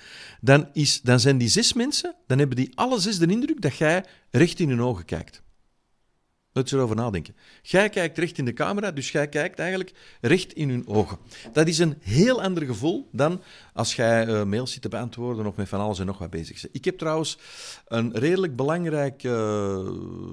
dan, 0.41 0.69
is, 0.73 1.01
dan 1.01 1.19
zijn 1.19 1.37
die 1.37 1.49
zes 1.49 1.73
mensen, 1.73 2.15
dan 2.27 2.37
hebben 2.37 2.55
die 2.55 2.71
alle 2.75 2.99
zes 2.99 3.17
de 3.17 3.27
indruk 3.27 3.61
dat 3.61 3.77
jij 3.77 4.05
recht 4.31 4.59
in 4.59 4.69
hun 4.69 4.81
ogen 4.81 5.05
kijkt. 5.05 5.41
Laat 6.59 6.69
je 6.69 6.75
erover 6.75 6.95
nadenken. 6.95 7.35
Jij 7.61 7.89
kijkt 7.89 8.17
recht 8.17 8.37
in 8.37 8.45
de 8.45 8.53
camera, 8.53 8.91
dus 8.91 9.11
jij 9.11 9.27
kijkt 9.27 9.59
eigenlijk 9.59 9.93
recht 10.21 10.53
in 10.53 10.69
hun 10.69 10.87
ogen. 10.87 11.17
Dat 11.53 11.67
is 11.67 11.79
een 11.79 11.97
heel 12.01 12.41
ander 12.41 12.65
gevoel 12.65 13.07
dan 13.11 13.41
als 13.73 13.95
jij 13.95 14.27
uh, 14.27 14.43
mails 14.43 14.71
zit 14.71 14.81
te 14.81 14.89
beantwoorden 14.89 15.45
of 15.45 15.55
met 15.55 15.69
van 15.69 15.79
alles 15.79 15.99
en 15.99 16.05
nog 16.05 16.17
wat 16.17 16.29
bezig 16.29 16.61
bent. 16.61 16.75
Ik 16.75 16.85
heb 16.85 16.97
trouwens 16.97 17.37
een 17.87 18.17
redelijk 18.17 18.55
belangrijk 18.55 19.23
uh, 19.23 19.89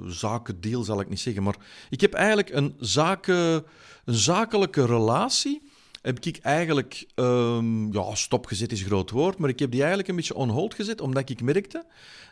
zakendeal, 0.07 0.83
zal 0.83 1.01
ik 1.01 1.09
niet 1.09 1.21
zeggen, 1.21 1.43
maar 1.43 1.57
ik 1.91 2.01
heb 2.01 2.13
eigenlijk 2.13 2.51
een, 2.51 2.75
zaken, 2.79 3.65
een 4.05 4.15
zakelijke 4.15 4.87
relatie 4.87 5.63
heb 6.03 6.25
ik 6.25 6.39
eigenlijk 6.43 7.07
um, 7.15 7.93
ja, 7.93 8.15
stopgezet 8.15 8.73
is 8.73 8.81
een 8.81 8.87
groot 8.87 9.11
woord, 9.11 9.39
maar 9.39 9.49
ik 9.49 9.59
heb 9.59 9.71
die 9.71 9.81
eigenlijk 9.81 10.09
een 10.09 10.17
beetje 10.17 10.35
on 10.35 10.49
hold 10.49 10.75
gezet, 10.75 11.01
omdat 11.01 11.31
ik 11.31 11.43
merkte 11.43 11.85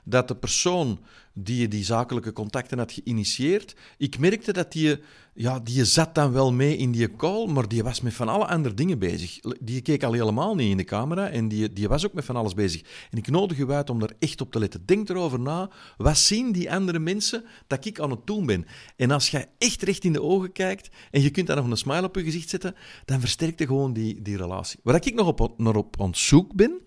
dat 0.04 0.28
de 0.28 0.36
persoon 0.36 1.00
die 1.32 1.68
die 1.68 1.84
zakelijke 1.84 2.32
contacten 2.32 2.78
had 2.78 2.92
geïnitieerd, 2.92 3.74
ik 3.98 4.18
merkte 4.18 4.52
dat 4.52 4.72
die, 4.72 5.00
ja, 5.34 5.60
die 5.60 5.84
zat 5.84 6.14
dan 6.14 6.32
wel 6.32 6.52
mee 6.52 6.76
in 6.76 6.92
die 6.92 7.16
call, 7.16 7.46
maar 7.46 7.68
die 7.68 7.82
was 7.82 8.00
met 8.00 8.14
van 8.14 8.28
alle 8.28 8.46
andere 8.46 8.74
dingen 8.74 8.98
bezig. 8.98 9.40
Die 9.60 9.80
keek 9.80 10.02
al 10.02 10.12
helemaal 10.12 10.54
niet 10.54 10.70
in 10.70 10.76
de 10.76 10.84
camera 10.84 11.28
en 11.28 11.48
die, 11.48 11.72
die 11.72 11.88
was 11.88 12.06
ook 12.06 12.12
met 12.12 12.24
van 12.24 12.36
alles 12.36 12.54
bezig. 12.54 12.82
En 13.10 13.18
ik 13.18 13.30
nodig 13.30 13.58
u 13.58 13.70
uit 13.70 13.90
om 13.90 13.98
daar 13.98 14.12
echt 14.18 14.40
op 14.40 14.52
te 14.52 14.58
letten. 14.58 14.86
Denk 14.86 15.08
erover 15.08 15.40
na, 15.40 15.70
wat 15.96 16.18
zien 16.18 16.52
die 16.52 16.72
andere 16.72 16.98
mensen 16.98 17.44
dat 17.66 17.84
ik 17.84 18.00
aan 18.00 18.10
het 18.10 18.26
doen 18.26 18.46
ben? 18.46 18.66
En 18.96 19.10
als 19.10 19.30
jij 19.30 19.48
echt 19.58 19.82
recht 19.82 20.04
in 20.04 20.12
de 20.12 20.22
ogen 20.22 20.52
kijkt 20.52 20.88
en 21.10 21.22
je 21.22 21.30
kunt 21.30 21.46
daar 21.46 21.56
nog 21.56 21.70
een 21.70 21.76
smile 21.76 22.04
op 22.04 22.14
je 22.14 22.22
gezicht 22.22 22.48
zetten, 22.48 22.74
dan 23.04 23.20
versterkt 23.20 23.58
je 23.58 23.66
gewoon 23.66 23.92
die, 23.92 24.22
die 24.22 24.36
relatie. 24.36 24.80
Waar 24.82 25.06
ik 25.06 25.14
nog 25.14 25.26
op, 25.26 25.58
naar 25.58 25.76
op 25.76 26.00
aan 26.00 26.14
zoek 26.14 26.54
ben, 26.54 26.80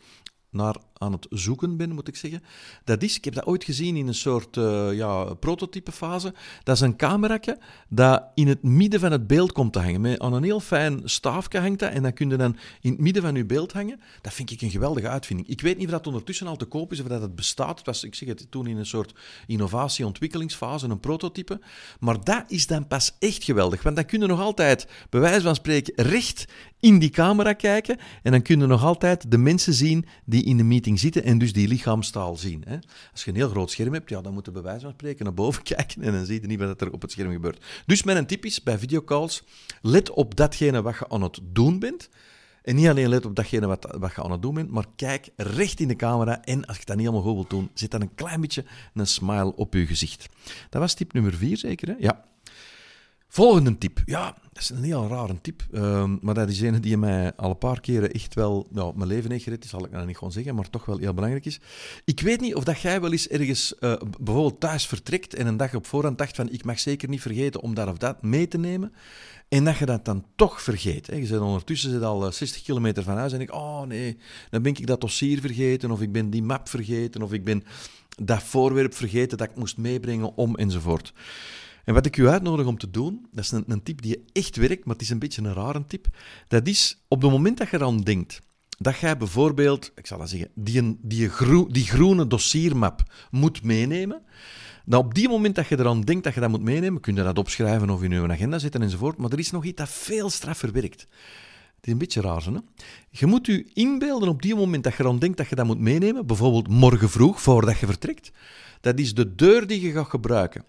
naar 0.50 0.76
aan 0.98 1.12
het 1.12 1.28
zoeken 1.30 1.78
ben, 1.78 1.92
moet 1.92 2.08
ik 2.08 2.16
zeggen. 2.16 2.44
Dat 2.84 3.04
is, 3.04 3.18
ik 3.18 3.26
heb 3.26 3.34
dat 3.34 3.46
ooit 3.46 3.64
gezien 3.64 3.96
in 3.96 4.08
een 4.08 4.14
soort 4.14 4.58
uh, 4.58 4.94
ja, 4.94 5.34
prototypefase. 5.34 6.34
Dat 6.64 6.76
is 6.76 6.82
een 6.82 6.96
cameraatje 6.96 7.58
dat 7.90 8.24
in 8.34 8.48
het 8.48 8.64
midden 8.64 9.00
van 9.00 9.12
het 9.12 9.28
beeld 9.28 9.52
komt 9.52 9.74
te 9.74 9.80
hangen. 9.80 10.02
Met, 10.02 10.20
aan 10.20 10.34
een 10.34 10.44
heel 10.44 10.60
fijn 10.60 11.02
staafje 11.04 11.60
hangt 11.60 11.80
dat 11.80 11.92
en 11.92 12.04
dan 12.04 12.14
kun 12.14 12.30
je 12.30 12.36
dan 12.38 12.58
in 12.82 12.92
het 12.92 13.00
midden 13.00 13.22
van 13.24 13.36
je 13.36 13.46
beeld 13.46 13.74
hangen. 13.74 14.00
Dat 14.22 14.34
vind 14.34 14.52
ik 14.52 14.62
een 14.62 14.70
geweldige 14.70 15.08
uitvinding. 15.08 15.48
Ik 15.48 15.62
weet 15.62 15.78
niet 15.78 15.86
of 15.86 15.92
dat 15.92 16.08
ondertussen 16.08 16.48
al 16.48 16.56
te 16.56 16.66
koop 16.66 16.92
is 16.92 17.00
of 17.00 17.08
dat 17.08 17.22
het 17.22 17.36
bestaat. 17.36 17.78
Het 17.78 17.86
was, 17.86 18.04
ik 18.04 18.16
zeg 18.16 18.30
het, 18.30 18.48
toen 18.50 18.68
in 18.68 18.78
een 18.78 18.86
soort 18.86 19.14
innovatie-ontwikkelingsfase, 19.48 20.88
een 20.88 21.00
prototype. 21.00 21.60
Maar 22.00 22.24
dat 22.24 22.44
is 22.48 22.68
dan 22.68 22.88
pas 22.88 23.16
echt 23.20 23.44
geweldig. 23.44 23.84
Want 23.84 23.96
dan 23.96 24.06
kun 24.06 24.20
je 24.20 24.28
nog 24.28 24.40
altijd, 24.40 24.88
bij 25.10 25.20
wijze 25.20 25.42
van 25.42 25.56
spreken, 25.56 25.94
recht 25.96 26.46
in 26.80 27.00
die 27.00 27.10
camera 27.10 27.54
kijken 27.54 27.98
en 28.24 28.32
dan 28.32 28.42
kun 28.42 28.60
je 28.60 28.66
nog 28.66 28.84
altijd 28.84 29.32
de 29.32 29.38
mensen 29.38 29.74
zien 29.74 30.06
die 30.26 30.44
in 30.44 30.58
de 30.58 30.64
meeting 30.64 30.87
zitten 30.96 31.24
en 31.24 31.38
dus 31.38 31.54
die 31.54 31.68
lichaamstaal 31.68 32.36
zien. 32.36 32.64
Hè. 32.68 32.78
Als 33.12 33.24
je 33.24 33.30
een 33.30 33.36
heel 33.36 33.50
groot 33.50 33.72
scherm 33.72 33.94
hebt, 33.94 34.10
ja, 34.10 34.22
dan 34.22 34.34
moet 34.34 34.46
je 34.46 34.52
bij 34.52 34.62
wijze 34.62 34.82
van 34.82 34.92
spreken 34.92 35.26
naar 35.26 35.34
boven 35.34 35.64
kijken 35.74 36.02
en 36.02 36.14
dan 36.14 36.26
zie 36.26 36.42
je 36.42 36.48
niet 36.48 36.60
wat 36.60 36.82
er 36.82 36.92
op 36.92 37.02
het 37.02 37.12
scherm 37.12 37.32
gebeurt. 37.32 37.66
Dus 37.86 38.04
mijn 38.04 38.26
tip 38.26 38.46
is 38.46 38.64
bij 38.64 38.78
videocalls, 38.78 39.44
let 39.82 40.10
op 40.10 40.36
datgene 40.36 40.82
wat 40.82 40.98
je 41.00 41.10
aan 41.10 41.22
het 41.22 41.40
doen 41.44 41.80
bent. 41.80 42.10
En 42.64 42.76
niet 42.76 42.88
alleen 42.88 43.10
let 43.10 43.26
op 43.26 43.36
datgene 43.36 43.68
wat, 43.68 43.96
wat 44.00 44.16
je 44.16 44.24
aan 44.24 44.32
het 44.32 44.42
doen 44.42 44.54
bent, 44.54 44.70
maar 44.70 44.86
kijk 44.96 45.30
recht 45.36 45.80
in 45.80 45.88
de 45.88 45.96
camera 45.96 46.44
en 46.44 46.66
als 46.66 46.78
je 46.78 46.86
dat 46.86 46.98
niet 46.98 47.08
allemaal 47.08 47.26
goed 47.26 47.34
wilt 47.34 47.50
doen, 47.50 47.70
zet 47.74 47.92
dan 47.92 48.02
een 48.02 48.16
klein 48.16 48.42
beetje 48.42 48.66
een 48.94 49.08
smile 49.08 49.56
op 49.56 49.74
je 49.74 49.86
gezicht. 49.86 50.30
Dat 50.70 50.82
was 50.82 50.94
tip 50.94 51.14
nummer 51.14 51.34
vier 51.34 51.58
zeker, 51.58 51.88
hè? 51.88 51.96
Ja. 52.00 52.26
Volgende 53.28 53.78
tip. 53.78 54.02
Ja, 54.06 54.36
dat 54.54 54.62
is 54.62 54.70
een 54.70 54.84
heel 54.84 55.08
rare 55.08 55.42
tip. 55.42 55.66
Ehm, 55.74 56.16
maar 56.22 56.34
dat 56.34 56.50
is 56.50 56.62
een 56.62 56.82
die 56.82 56.98
mij 56.98 57.36
al 57.36 57.50
een 57.50 57.58
paar 57.58 57.80
keren 57.80 58.12
echt 58.12 58.34
wel 58.34 58.68
nou, 58.70 58.94
mijn 58.96 59.10
leven 59.10 59.32
heeft 59.32 59.44
gered. 59.44 59.66
zal 59.66 59.86
ik 59.86 59.92
nou 59.92 60.06
niet 60.06 60.18
gewoon 60.18 60.34
zeggen, 60.34 60.56
maar 60.56 60.70
toch 60.70 60.86
wel 60.86 60.98
heel 60.98 61.14
belangrijk 61.14 61.46
is. 61.46 61.60
Ik 62.06 62.20
weet 62.20 62.42
niet 62.42 62.56
of 62.56 62.64
dat 62.64 62.80
jij 62.80 63.02
wel 63.02 63.12
eens 63.12 63.28
ergens 63.28 63.74
uh, 63.80 63.96
bijvoorbeeld 64.20 64.60
thuis 64.60 64.88
vertrekt 64.88 65.34
en 65.34 65.48
een 65.48 65.58
dag 65.58 65.76
op 65.76 65.86
voorhand 65.86 66.18
dacht 66.18 66.36
van 66.36 66.52
ik 66.52 66.66
mag 66.66 66.80
zeker 66.80 67.10
niet 67.10 67.22
vergeten 67.22 67.62
om 67.62 67.74
dat 67.74 67.88
of 67.88 67.98
dat 67.98 68.22
mee 68.22 68.48
te 68.48 68.58
nemen. 68.58 68.94
En 69.50 69.64
dat 69.64 69.78
je 69.78 69.86
dat 69.86 70.06
dan 70.06 70.26
toch 70.36 70.62
vergeet. 70.62 71.08
Hè. 71.08 71.16
Je 71.16 71.26
zit 71.26 71.40
ondertussen 71.40 71.92
zit 71.92 72.02
al 72.02 72.32
60 72.32 72.58
eh, 72.58 72.64
kilometer 72.64 73.04
van 73.04 73.18
huis 73.18 73.34
en 73.34 73.42
ik, 73.42 73.54
oh 73.54 73.82
nee, 73.82 74.18
dan 74.50 74.62
ben 74.62 74.76
ik 74.76 74.88
dat 74.88 75.02
dossier 75.02 75.40
vergeten, 75.40 75.92
of 75.92 76.02
ik 76.02 76.12
ben 76.12 76.30
die 76.30 76.44
map 76.44 76.70
vergeten, 76.70 77.22
of 77.22 77.34
ik 77.34 77.44
ben 77.44 77.64
dat 78.24 78.44
voorwerp 78.44 78.94
vergeten 78.94 79.38
dat 79.38 79.50
ik 79.50 79.56
moest 79.56 79.78
meebrengen 79.78 80.36
om 80.36 80.56
enzovoort. 80.56 81.14
En 81.88 81.94
wat 81.94 82.06
ik 82.06 82.18
u 82.18 82.28
uitnodig 82.28 82.66
om 82.66 82.78
te 82.78 82.90
doen, 82.90 83.28
dat 83.32 83.44
is 83.44 83.52
een, 83.52 83.64
een 83.68 83.84
tip 83.84 84.02
die 84.02 84.24
echt 84.32 84.56
werkt, 84.56 84.86
maar 84.86 84.94
het 84.94 85.04
is 85.04 85.10
een 85.10 85.20
beetje 85.20 85.42
een 85.42 85.54
rare 85.54 85.86
tip. 85.86 86.08
Dat 86.48 86.68
is 86.68 87.04
op 87.08 87.22
het 87.22 87.32
moment 87.32 87.58
dat 87.58 87.70
je 87.70 87.78
eraan 87.78 88.02
denkt 88.02 88.42
dat 88.78 88.98
jij 88.98 89.18
bijvoorbeeld, 89.18 89.92
ik 89.96 90.08
zal 90.08 90.18
dat 90.18 90.30
zeggen, 90.30 90.50
die, 90.56 90.98
die, 91.02 91.30
die 91.68 91.86
groene 91.86 92.28
dossiermap 92.28 93.04
moet 93.32 93.64
meenemen. 93.64 94.22
Dan 94.86 95.00
op 95.00 95.14
die 95.14 95.30
moment 95.30 95.56
dat 95.56 95.68
je 95.68 95.80
eraan 95.80 96.02
denkt 96.02 96.24
dat 96.24 96.34
je 96.34 96.40
dat 96.40 96.50
moet 96.50 96.62
meenemen, 96.62 97.02
kun 97.02 97.16
je 97.16 97.24
dat 97.24 97.38
opschrijven 97.38 97.90
of 97.90 98.04
in 98.04 98.12
je 98.12 98.28
agenda 98.28 98.60
zetten 98.60 98.82
enzovoort. 98.82 99.18
Maar 99.18 99.32
er 99.32 99.40
is 99.40 99.52
nog 99.52 99.66
iets 99.66 99.78
dat 99.78 99.90
veel 99.90 100.30
straffer 100.30 100.72
werkt. 100.72 101.02
Het 101.76 101.86
is 101.86 101.92
een 101.92 101.98
beetje 101.98 102.22
raar, 102.22 102.44
hè? 102.44 102.60
Je 103.10 103.26
moet 103.26 103.46
je 103.46 103.70
inbeelden 103.74 104.30
op 104.30 104.42
die 104.42 104.56
moment 104.56 104.84
dat 104.84 104.94
je 104.94 105.04
eraan 105.04 105.20
denkt 105.20 105.38
dat 105.38 105.50
je 105.50 105.56
dat 105.56 105.66
moet 105.66 105.80
meenemen, 105.80 106.26
bijvoorbeeld 106.26 106.68
morgen 106.68 107.10
vroeg, 107.10 107.42
voordat 107.42 107.80
je 107.80 107.86
vertrekt. 107.86 108.32
Dat 108.82 109.00
is 109.00 109.14
de 109.14 109.36
deur 109.36 109.68
die 109.68 109.82
je 109.82 109.92
gaat 109.92 110.10
gebruiken 110.10 110.64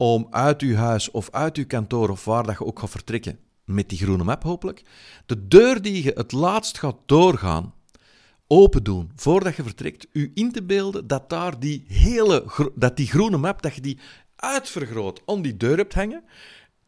om 0.00 0.26
uit 0.30 0.60
uw 0.60 0.74
huis 0.74 1.10
of 1.10 1.30
uit 1.30 1.56
uw 1.56 1.66
kantoor 1.66 2.08
of 2.08 2.24
waar 2.24 2.42
dat 2.46 2.58
je 2.58 2.64
ook 2.64 2.78
gaat 2.78 2.90
vertrekken, 2.90 3.38
met 3.64 3.88
die 3.88 3.98
groene 3.98 4.24
map 4.24 4.42
hopelijk, 4.42 4.82
de 5.26 5.48
deur 5.48 5.82
die 5.82 6.02
je 6.02 6.12
het 6.14 6.32
laatst 6.32 6.78
gaat 6.78 6.96
doorgaan, 7.06 7.74
open 8.46 8.84
doen 8.84 9.10
voordat 9.14 9.56
je 9.56 9.62
vertrekt, 9.62 10.06
u 10.12 10.30
in 10.34 10.52
te 10.52 10.62
beelden 10.62 11.06
dat 11.06 11.28
daar 11.30 11.60
die 11.60 11.84
hele, 11.88 12.44
dat 12.74 12.96
die 12.96 13.06
groene 13.06 13.36
map, 13.36 13.62
dat 13.62 13.74
je 13.74 13.80
die 13.80 13.98
uitvergroot 14.36 15.22
om 15.24 15.42
die 15.42 15.56
deur 15.56 15.76
hebt 15.76 15.94
hangen, 15.94 16.24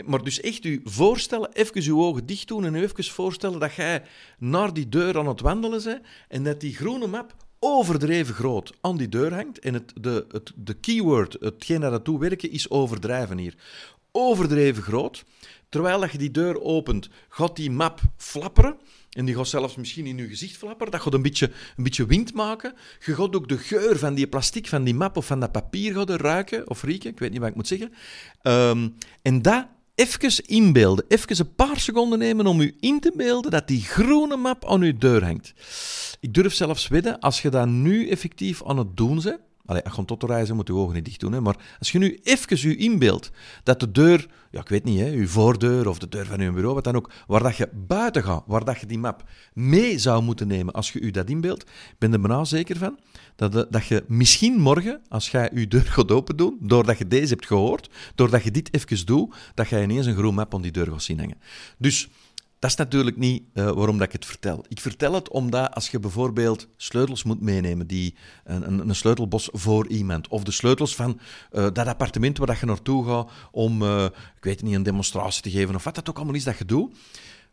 maar 0.05 0.23
dus 0.23 0.41
echt 0.41 0.65
u 0.65 0.81
voorstellen, 0.85 1.53
even 1.53 1.83
uw 1.83 2.03
ogen 2.03 2.27
dicht 2.27 2.49
doen 2.49 2.65
en 2.65 2.75
u 2.75 2.83
even 2.83 3.05
voorstellen 3.05 3.61
dat 3.61 3.75
jij 3.75 4.03
naar 4.39 4.73
die 4.73 4.89
deur 4.89 5.19
aan 5.19 5.29
het 5.29 5.41
wandelen 5.41 5.83
bent 5.85 6.03
en 6.29 6.45
dat 6.45 6.61
die 6.61 6.75
groene 6.75 7.07
map 7.07 7.35
overdreven 7.65 8.35
groot 8.35 8.73
aan 8.81 8.97
die 8.97 9.09
deur 9.09 9.35
hangt. 9.35 9.59
En 9.59 9.75
het, 9.75 9.93
de, 10.01 10.27
het, 10.31 10.53
de 10.57 10.75
keyword, 10.75 11.37
hetgeen 11.41 11.81
dat 11.81 11.91
naartoe 11.91 12.19
werken, 12.19 12.51
is 12.51 12.71
overdrijven 12.71 13.39
hier. 13.39 13.55
Overdreven 14.13 14.83
groot. 14.83 15.25
Terwijl 15.69 16.01
dat 16.01 16.13
je 16.13 16.19
die 16.19 16.31
deur 16.31 16.61
opent, 16.61 17.09
gaat 17.29 17.57
die 17.57 17.71
map 17.71 18.01
flapperen. 18.17 18.77
En 19.11 19.25
die 19.25 19.35
gaat 19.35 19.49
zelfs 19.49 19.77
misschien 19.77 20.07
in 20.07 20.17
je 20.17 20.29
gezicht 20.29 20.57
flapperen. 20.57 20.93
Dat 20.93 21.01
gaat 21.01 21.15
een 21.15 21.23
beetje, 21.23 21.51
een 21.77 21.85
beetje 21.85 22.07
wind 22.07 22.35
maken. 22.35 22.75
Je 23.05 23.15
gaat 23.15 23.37
ook 23.37 23.49
de 23.49 23.59
geur 23.59 23.99
van 23.99 24.15
die 24.15 24.27
plastic, 24.27 24.67
van 24.67 24.85
die 24.85 24.95
map 24.95 25.17
of 25.17 25.27
van 25.27 25.41
dat 25.41 25.53
papier 25.53 25.95
gaan 25.95 26.17
ruiken 26.17 26.71
of 26.71 26.83
rieken. 26.83 27.11
Ik 27.11 27.19
weet 27.19 27.31
niet 27.31 27.41
wat 27.41 27.49
ik 27.49 27.55
moet 27.55 27.67
zeggen. 27.67 27.93
Ehm, 28.43 28.89
en 29.23 29.43
dat 29.43 29.67
even 30.03 30.47
inbeelden. 30.47 31.05
Even 31.09 31.39
een 31.39 31.55
paar 31.55 31.81
seconden 31.81 32.19
nemen 32.19 32.47
om 32.47 32.61
u 32.61 32.77
in 32.81 33.01
te 33.01 33.13
beelden 33.17 33.51
dat 33.51 33.69
die 33.69 33.83
groene 33.83 34.37
map 34.37 34.69
aan 34.69 34.83
uw 34.83 34.99
deur 34.99 35.25
hangt. 35.25 35.53
Ik 36.21 36.35
durf 36.35 36.55
zelfs 36.55 36.89
wedden, 36.89 37.21
als 37.21 37.43
je 37.43 37.49
dat 37.49 37.67
nu 37.67 38.09
effectief 38.09 38.65
aan 38.65 38.79
het 38.79 38.97
doen 38.97 39.21
bent, 39.23 39.41
Allee, 39.73 39.85
als 39.85 40.07
tot 40.07 40.23
reizen 40.23 40.57
moet 40.57 40.67
je 40.67 40.75
ogen 40.75 40.95
niet 40.95 41.05
dicht 41.05 41.21
doen. 41.21 41.33
Hè, 41.33 41.41
maar 41.41 41.57
als 41.79 41.93
je 41.93 41.99
nu 41.99 42.21
even 42.23 42.69
je 42.69 42.77
inbeeldt 42.77 43.31
dat 43.63 43.81
de 43.81 43.91
deur, 43.91 44.27
ja, 44.51 44.61
ik 44.61 44.69
weet 44.69 44.85
niet, 44.85 44.99
hè, 44.99 45.07
je 45.07 45.29
voordeur 45.29 45.89
of 45.89 45.99
de 45.99 46.09
deur 46.09 46.27
van 46.27 46.41
je 46.41 46.53
bureau, 46.53 46.75
wat 46.75 46.85
dan 46.85 46.97
ook, 46.97 47.11
waar 47.27 47.43
dat 47.43 47.57
je 47.57 47.69
buiten 47.73 48.25
gaat, 48.25 48.43
waar 48.47 48.65
dat 48.65 48.81
je 48.81 48.87
die 48.87 48.99
map 48.99 49.25
mee 49.53 49.99
zou 49.99 50.23
moeten 50.23 50.47
nemen 50.47 50.75
als 50.75 50.93
je 50.93 51.05
je 51.05 51.13
dat 51.13 51.31
inbeeldt, 51.31 51.71
ben 51.99 52.13
er 52.13 52.21
bijna 52.21 52.45
zeker 52.45 52.77
van 52.77 52.99
dat, 53.37 53.73
dat 53.73 53.87
je 53.87 54.05
misschien 54.09 54.61
morgen, 54.61 55.01
als 55.09 55.31
jij 55.31 55.51
je 55.55 55.69
deur 55.69 55.87
gaat 55.87 56.11
open 56.11 56.37
doen, 56.37 56.57
doordat 56.61 56.99
je 56.99 57.09
deze 57.09 57.33
hebt 57.33 57.47
gehoord, 57.47 57.91
doordat 58.15 58.43
je 58.43 58.51
dit 58.51 58.75
even 58.75 59.07
doet, 59.07 59.35
dat 59.55 59.69
je 59.69 59.83
ineens 59.83 60.07
een 60.07 60.17
groen 60.17 60.35
map 60.35 60.55
aan 60.55 60.63
die 60.63 60.73
deur 60.73 60.87
gaat 60.87 61.03
zien 61.03 61.19
hangen. 61.19 61.39
Dus 61.79 62.09
dat 62.63 62.71
is 62.71 62.77
natuurlijk 62.77 63.17
niet 63.17 63.43
uh, 63.55 63.71
waarom 63.71 63.99
dat 63.99 64.07
ik 64.07 64.13
het 64.13 64.25
vertel. 64.25 64.65
Ik 64.69 64.81
vertel 64.81 65.13
het 65.13 65.29
omdat 65.29 65.75
als 65.75 65.89
je 65.89 65.99
bijvoorbeeld 65.99 66.69
sleutels 66.77 67.23
moet 67.23 67.41
meenemen, 67.41 67.87
die, 67.87 68.15
een, 68.45 68.89
een 68.89 68.95
sleutelbos 68.95 69.49
voor 69.53 69.87
iemand, 69.87 70.29
of 70.29 70.43
de 70.43 70.51
sleutels 70.51 70.95
van 70.95 71.21
uh, 71.53 71.67
dat 71.73 71.87
appartement 71.87 72.39
waar 72.39 72.47
dat 72.47 72.59
je 72.59 72.67
naartoe 72.67 73.07
gaat 73.07 73.31
om, 73.51 73.83
uh, 73.83 74.05
ik 74.37 74.45
weet 74.45 74.63
niet, 74.63 74.75
een 74.75 74.83
demonstratie 74.83 75.43
te 75.43 75.51
geven, 75.51 75.75
of 75.75 75.85
wat 75.85 75.95
dat 75.95 76.09
ook 76.09 76.17
allemaal 76.17 76.35
is 76.35 76.45
dat 76.45 76.59
je 76.59 76.65
doet, 76.65 76.97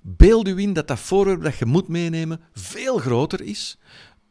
beeld 0.02 0.48
u 0.48 0.58
in 0.58 0.74
dat 0.74 0.88
dat 0.88 1.00
voorwerp 1.00 1.44
dat 1.44 1.58
je 1.58 1.66
moet 1.66 1.88
meenemen 1.88 2.42
veel 2.54 2.98
groter 2.98 3.42
is. 3.42 3.78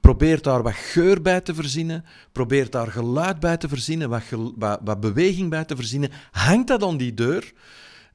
Probeer 0.00 0.42
daar 0.42 0.62
wat 0.62 0.74
geur 0.74 1.22
bij 1.22 1.40
te 1.40 1.54
verzinnen. 1.54 2.04
Probeer 2.32 2.70
daar 2.70 2.90
geluid 2.90 3.40
bij 3.40 3.56
te 3.56 3.68
verzinnen, 3.68 4.08
wat, 4.08 4.22
wat, 4.56 4.80
wat 4.84 5.00
beweging 5.00 5.50
bij 5.50 5.64
te 5.64 5.76
verzinnen. 5.76 6.10
Hangt 6.30 6.68
dat 6.68 6.82
aan 6.82 6.96
die 6.96 7.14
deur 7.14 7.52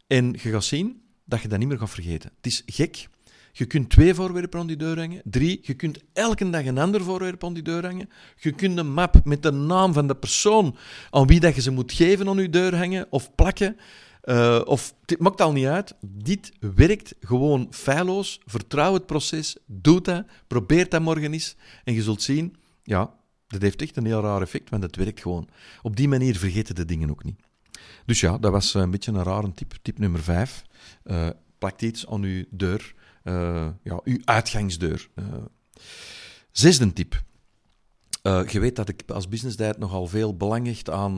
en 0.08 0.32
je 0.32 0.50
gaat 0.50 0.64
zien 0.64 1.03
dat 1.26 1.42
je 1.42 1.48
dat 1.48 1.60
niet 1.60 1.68
meer 1.68 1.78
gaat 1.78 1.90
vergeten. 1.90 2.32
Het 2.36 2.46
is 2.46 2.62
gek. 2.66 3.08
Je 3.52 3.66
kunt 3.66 3.90
twee 3.90 4.14
voorwerpen 4.14 4.60
aan 4.60 4.68
die 4.68 4.76
deur 4.76 4.98
hangen. 4.98 5.22
Drie, 5.24 5.60
je 5.62 5.74
kunt 5.74 6.00
elke 6.14 6.50
dag 6.50 6.66
een 6.66 6.78
ander 6.78 7.04
voorwerp 7.04 7.44
aan 7.44 7.54
die 7.54 7.64
deur 7.64 7.86
hangen. 7.86 8.10
Je 8.40 8.52
kunt 8.52 8.78
een 8.78 8.94
map 8.94 9.26
met 9.26 9.44
de 9.44 9.52
naam 9.52 9.94
van 9.94 10.08
de 10.08 10.16
persoon 10.16 10.76
aan 11.10 11.28
wie 11.28 11.40
dat 11.40 11.56
je 11.56 11.62
ze 11.62 11.72
moet 11.72 11.92
geven 11.92 12.28
aan 12.28 12.38
je 12.38 12.50
deur 12.50 12.76
hangen 12.78 13.08
of 13.10 13.36
plakken. 13.36 13.78
Uh, 14.24 14.62
of, 14.66 14.94
het 15.06 15.20
maakt 15.20 15.42
al 15.42 15.52
niet 15.52 15.66
uit. 15.66 15.96
Dit 16.02 16.52
werkt 16.60 17.16
gewoon 17.20 17.68
feilloos. 17.72 18.40
Vertrouw 18.46 18.94
het 18.94 19.06
proces. 19.06 19.58
Doe 19.66 20.02
dat. 20.02 20.26
Probeer 20.48 20.90
dat 20.90 21.02
morgen 21.02 21.34
eens. 21.34 21.56
En 21.84 21.94
je 21.94 22.04
zult 22.04 22.22
zien, 22.22 22.56
ja, 22.84 23.14
dat 23.48 23.62
heeft 23.62 23.82
echt 23.82 23.98
een 23.98 24.06
heel 24.06 24.22
raar 24.22 24.42
effect, 24.42 24.70
want 24.70 24.84
het 24.84 24.96
werkt 24.96 25.22
gewoon. 25.22 25.48
Op 25.82 25.96
die 25.96 26.08
manier 26.08 26.36
vergeten 26.36 26.76
de 26.76 26.86
dingen 26.86 27.10
ook 27.10 27.24
niet. 27.24 27.40
Dus 28.06 28.20
ja, 28.20 28.38
dat 28.38 28.52
was 28.52 28.74
een 28.74 28.92
beetje 28.92 29.12
een 29.12 29.24
rare 29.24 29.52
tip. 29.52 29.74
Tip 29.82 30.00
nummer 30.00 30.24
5. 30.24 30.64
Uh, 31.06 31.30
plakt 31.58 31.82
iets 31.82 32.08
aan 32.08 32.24
uw 32.24 32.44
deur. 32.50 32.94
Uh, 33.24 33.68
ja, 33.84 34.00
uw 34.04 34.18
uitgangsdeur. 34.24 35.10
Uh, 35.16 35.26
zesde 36.52 36.94
tip. 36.94 37.24
je 38.24 38.60
weet 38.60 38.76
dat 38.76 38.90
ik 38.90 39.04
als 39.08 39.28
business 39.28 39.56
diet 39.56 39.78
nogal 39.78 40.08
veel 40.08 40.38
belang 40.38 40.66
hecht 40.68 40.90
aan 40.90 41.18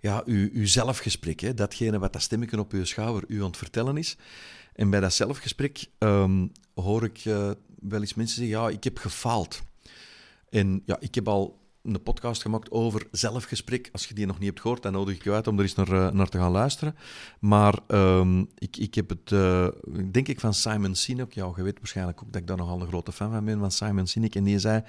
ja, 0.00 0.22
uw, 0.24 0.66
zelfgesprek. 0.66 1.40
Hè? 1.40 1.54
Datgene 1.54 1.98
wat 1.98 2.12
dat 2.12 2.22
stemmetje 2.22 2.58
op 2.58 2.72
uw 2.72 2.84
schouder 2.84 3.24
u 3.28 3.40
aan 3.40 3.46
het 3.46 3.56
vertellen 3.56 3.96
is. 3.96 4.16
En 4.72 4.90
bij 4.90 5.00
dat 5.00 5.12
zelfgesprek 5.12 5.86
um, 5.98 6.52
hoor 6.74 7.04
ik 7.04 7.22
wel 7.80 8.00
eens 8.00 8.14
mensen 8.14 8.36
zeggen, 8.36 8.60
ja, 8.60 8.68
ik 8.68 8.84
heb 8.84 8.98
gefaald. 8.98 9.62
En 10.50 10.82
ja, 10.84 10.96
ik 11.00 11.14
heb 11.14 11.28
al 11.28 11.57
een 11.82 12.02
podcast 12.02 12.42
gemaakt 12.42 12.70
over 12.70 13.06
zelfgesprek. 13.10 13.88
Als 13.92 14.06
je 14.06 14.14
die 14.14 14.26
nog 14.26 14.38
niet 14.38 14.48
hebt 14.48 14.60
gehoord, 14.60 14.82
dan 14.82 14.92
nodig 14.92 15.14
ik 15.14 15.24
je 15.24 15.32
uit 15.32 15.46
om 15.46 15.56
er 15.56 15.62
eens 15.62 15.74
naar, 15.74 15.92
uh, 15.92 16.10
naar 16.10 16.28
te 16.28 16.38
gaan 16.38 16.50
luisteren. 16.50 16.96
Maar 17.40 17.78
um, 17.88 18.48
ik, 18.58 18.76
ik 18.76 18.94
heb 18.94 19.08
het, 19.08 19.30
uh, 19.30 19.68
denk 20.10 20.28
ik, 20.28 20.40
van 20.40 20.54
Simon 20.54 20.94
Sinek. 20.94 21.32
Ja, 21.32 21.52
je 21.56 21.62
weet 21.62 21.78
waarschijnlijk 21.78 22.22
ook 22.22 22.32
dat 22.32 22.40
ik 22.40 22.46
daar 22.46 22.56
nogal 22.56 22.80
een 22.80 22.88
grote 22.88 23.12
fan 23.12 23.30
van 23.30 23.44
ben, 23.44 23.58
van 23.58 23.70
Simon 23.70 24.06
Sinek. 24.06 24.34
En 24.34 24.44
die 24.44 24.58
zei, 24.58 24.82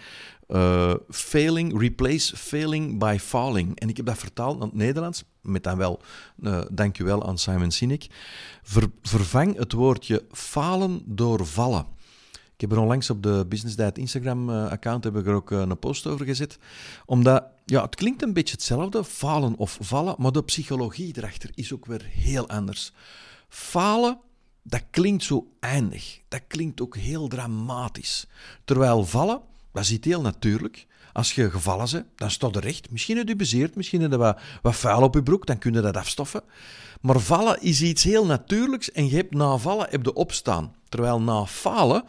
uh, 0.48 0.94
failing, 1.10 1.80
replace 1.80 2.38
failing 2.38 3.00
by 3.00 3.18
falling. 3.20 3.80
En 3.80 3.90
ik 3.90 3.98
heb 3.98 4.06
dat 4.06 4.18
vertaald 4.18 4.58
naar 4.58 4.68
het 4.68 4.78
Nederlands, 4.78 5.24
met 5.42 5.64
dan 5.64 5.78
wel, 5.78 6.02
dankjewel 6.72 7.28
aan 7.28 7.38
Simon 7.38 7.72
Sinek. 7.72 8.08
Ver, 8.64 8.92
vervang 9.02 9.58
het 9.58 9.74
woordje 9.74 10.26
falen 10.32 11.02
door 11.06 11.46
vallen. 11.46 11.98
Ik 12.60 12.68
heb 12.68 12.78
er 12.78 12.84
onlangs 12.84 13.10
op 13.10 13.24
de 13.24 13.46
Business 13.50 13.76
Diet 13.76 13.98
Instagram-account 13.98 15.04
heb 15.04 15.16
ik 15.16 15.28
er 15.28 15.34
ook 15.34 15.52
eh, 15.52 15.60
een 15.60 15.80
post 15.80 16.08
over 16.08 16.26
gezet. 16.26 16.58
Omdat, 17.06 17.44
ja, 17.66 17.82
het 17.82 17.96
klinkt 17.96 18.22
een 18.22 18.34
beetje 18.34 18.54
hetzelfde, 18.54 19.04
falen 19.04 19.58
of 19.58 19.78
vallen, 19.82 20.16
maar 20.18 20.32
de 20.32 20.44
psychologie 20.44 21.14
erachter 21.18 21.50
is 21.56 21.74
ook 21.74 21.86
weer 21.86 22.06
heel 22.10 22.48
anders. 22.50 22.92
Falen, 23.50 24.20
dat 24.64 24.84
klinkt 24.92 25.24
zo 25.24 25.48
eindig. 25.60 26.20
Dat 26.28 26.42
klinkt 26.48 26.82
ook 26.82 26.96
heel 26.96 27.28
dramatisch. 27.28 28.28
Terwijl 28.66 29.06
vallen, 29.06 29.42
dat 29.72 29.84
is 29.84 29.98
heel 30.02 30.22
natuurlijk. 30.22 30.88
Als 31.14 31.36
je 31.36 31.52
gevallen 31.52 31.88
bent, 31.92 32.06
dan 32.16 32.32
staat 32.32 32.56
er 32.56 32.62
recht. 32.62 32.92
Misschien 32.92 33.18
heb 33.18 33.28
je 33.28 33.36
bezeerd, 33.36 33.76
misschien 33.76 34.02
heb 34.02 34.12
je 34.12 34.18
wat, 34.18 34.40
wat 34.62 34.76
vuil 34.76 35.02
op 35.02 35.14
je 35.14 35.24
broek, 35.24 35.46
dan 35.46 35.58
kun 35.58 35.74
je 35.74 35.82
dat 35.82 35.98
afstoffen. 35.98 36.44
Maar 37.02 37.20
vallen 37.20 37.62
is 37.62 37.82
iets 37.82 38.04
heel 38.04 38.26
natuurlijks 38.26 38.92
en 38.92 39.10
je 39.10 39.16
hebt 39.16 39.34
na 39.34 39.58
vallen 39.58 39.88
heb 39.90 40.06
je 40.06 40.14
opstaan. 40.14 40.76
Terwijl 40.90 41.22
na 41.22 41.46
falen 41.46 42.04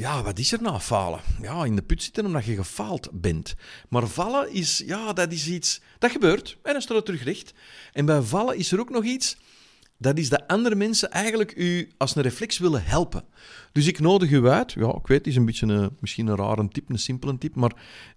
ja, 0.00 0.22
wat 0.22 0.38
is 0.38 0.52
er 0.52 0.62
nou 0.62 0.78
falen? 0.78 1.20
Ja, 1.42 1.64
in 1.64 1.76
de 1.76 1.82
put 1.82 2.02
zitten 2.02 2.26
omdat 2.26 2.44
je 2.44 2.54
gefaald 2.54 3.08
bent. 3.12 3.54
Maar 3.88 4.06
vallen 4.06 4.52
is, 4.52 4.82
ja, 4.86 5.12
dat 5.12 5.32
is 5.32 5.48
iets, 5.48 5.80
dat 5.98 6.10
gebeurt 6.10 6.58
en 6.62 6.72
dan 6.72 6.82
staat 6.82 6.96
het 6.96 7.04
terug 7.04 7.22
recht. 7.22 7.54
En 7.92 8.04
bij 8.04 8.20
vallen 8.22 8.56
is 8.56 8.72
er 8.72 8.80
ook 8.80 8.90
nog 8.90 9.04
iets, 9.04 9.36
dat 9.96 10.18
is 10.18 10.28
dat 10.28 10.46
andere 10.46 10.74
mensen 10.74 11.10
eigenlijk 11.10 11.56
u 11.56 11.90
als 11.96 12.16
een 12.16 12.22
reflex 12.22 12.58
willen 12.58 12.84
helpen. 12.84 13.24
Dus 13.72 13.86
ik 13.86 13.98
nodig 13.98 14.30
u 14.30 14.48
uit, 14.48 14.72
ja, 14.72 14.88
ik 14.88 15.06
weet, 15.06 15.26
is 15.26 15.36
een 15.36 15.44
beetje 15.44 15.66
een, 15.66 15.96
misschien 16.00 16.26
een 16.26 16.36
rare 16.36 16.68
tip, 16.68 16.90
een 16.90 16.98
simpele 16.98 17.38
tip, 17.38 17.54
maar 17.54 17.74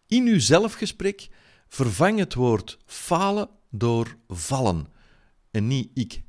in 0.08 0.28
uw 0.28 0.40
zelfgesprek 0.40 1.28
vervang 1.68 2.20
het 2.20 2.34
woord 2.34 2.78
falen 2.86 3.50
door 3.70 4.18
vallen. 4.28 4.88
En 5.52 5.68
niet 5.68 5.90
ik 5.94 6.22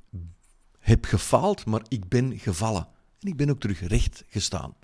heb 0.78 1.04
gefaald, 1.04 1.66
maar 1.66 1.82
ik 1.88 2.08
ben 2.08 2.38
gevallen. 2.38 2.88
En 3.20 3.28
ik 3.28 3.36
ben 3.36 3.50
ook 3.50 3.60
terug 3.60 3.80
recht 3.80 4.24
gestaan. 4.28 4.74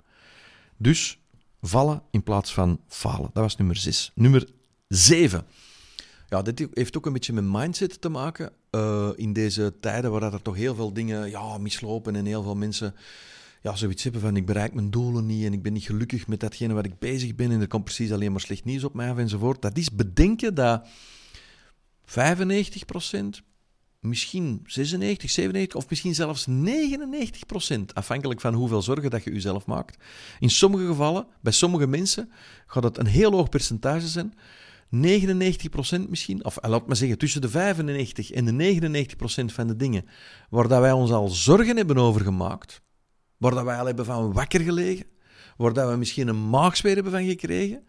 Dus 0.81 1.19
vallen 1.61 2.01
in 2.11 2.23
plaats 2.23 2.53
van 2.53 2.79
falen. 2.87 3.29
Dat 3.33 3.43
was 3.43 3.55
nummer 3.55 3.75
6. 3.75 4.11
Nummer 4.15 4.47
7. 4.87 5.45
Ja, 6.29 6.41
dit 6.41 6.67
heeft 6.73 6.97
ook 6.97 7.05
een 7.05 7.13
beetje 7.13 7.33
met 7.33 7.43
mindset 7.43 8.01
te 8.01 8.09
maken. 8.09 8.51
Uh, 8.71 9.09
in 9.15 9.33
deze 9.33 9.73
tijden 9.79 10.11
waar 10.11 10.33
er 10.33 10.41
toch 10.41 10.55
heel 10.55 10.75
veel 10.75 10.93
dingen 10.93 11.29
ja, 11.29 11.57
mislopen 11.57 12.15
en 12.15 12.25
heel 12.25 12.43
veel 12.43 12.55
mensen 12.55 12.95
ja, 13.61 13.75
zoiets 13.75 14.03
hebben 14.03 14.21
van 14.21 14.35
ik 14.35 14.45
bereik 14.45 14.73
mijn 14.73 14.91
doelen 14.91 15.25
niet 15.25 15.45
en 15.45 15.53
ik 15.53 15.61
ben 15.61 15.73
niet 15.73 15.85
gelukkig 15.85 16.27
met 16.27 16.39
datgene 16.39 16.73
waar 16.73 16.85
ik 16.85 16.99
bezig 16.99 17.35
ben 17.35 17.51
en 17.51 17.61
er 17.61 17.67
komt 17.67 17.83
precies 17.83 18.11
alleen 18.11 18.31
maar 18.31 18.41
slecht 18.41 18.65
nieuws 18.65 18.83
op 18.83 18.93
mij 18.93 19.09
af 19.09 19.17
enzovoort. 19.17 19.61
Dat 19.61 19.77
is 19.77 19.91
bedenken 19.91 20.55
dat 20.55 20.87
95 22.05 22.85
misschien 24.01 24.61
96, 24.65 25.29
97 25.29 25.75
of 25.75 25.89
misschien 25.89 26.15
zelfs 26.15 26.45
99 26.47 27.45
procent, 27.45 27.95
afhankelijk 27.95 28.41
van 28.41 28.53
hoeveel 28.53 28.81
zorgen 28.81 29.09
dat 29.09 29.23
je 29.23 29.33
jezelf 29.33 29.65
maakt. 29.65 30.03
In 30.39 30.49
sommige 30.49 30.85
gevallen, 30.85 31.27
bij 31.41 31.51
sommige 31.51 31.87
mensen, 31.87 32.31
gaat 32.67 32.83
het 32.83 32.97
een 32.97 33.05
heel 33.05 33.31
hoog 33.31 33.49
percentage 33.49 34.07
zijn. 34.07 34.33
99 34.89 35.69
procent 35.69 36.09
misschien, 36.09 36.45
of 36.45 36.57
laat 36.61 36.87
maar 36.87 36.95
zeggen, 36.95 37.17
tussen 37.17 37.41
de 37.41 37.49
95 37.49 38.31
en 38.31 38.45
de 38.45 38.51
99 38.51 39.17
procent 39.17 39.53
van 39.53 39.67
de 39.67 39.75
dingen 39.75 40.05
waar 40.49 40.67
dat 40.67 40.79
wij 40.79 40.91
ons 40.91 41.11
al 41.11 41.27
zorgen 41.27 41.77
hebben 41.77 41.97
over 41.97 42.21
gemaakt, 42.21 42.81
waar 43.37 43.51
dat 43.51 43.63
wij 43.63 43.77
al 43.77 43.85
hebben 43.85 44.05
van 44.05 44.33
wakker 44.33 44.59
gelegen, 44.59 45.05
waar 45.57 45.73
dat 45.73 45.89
we 45.89 45.95
misschien 45.95 46.27
een 46.27 46.49
maagsfeer 46.49 46.93
hebben 46.93 47.11
van 47.11 47.25
gekregen, 47.25 47.83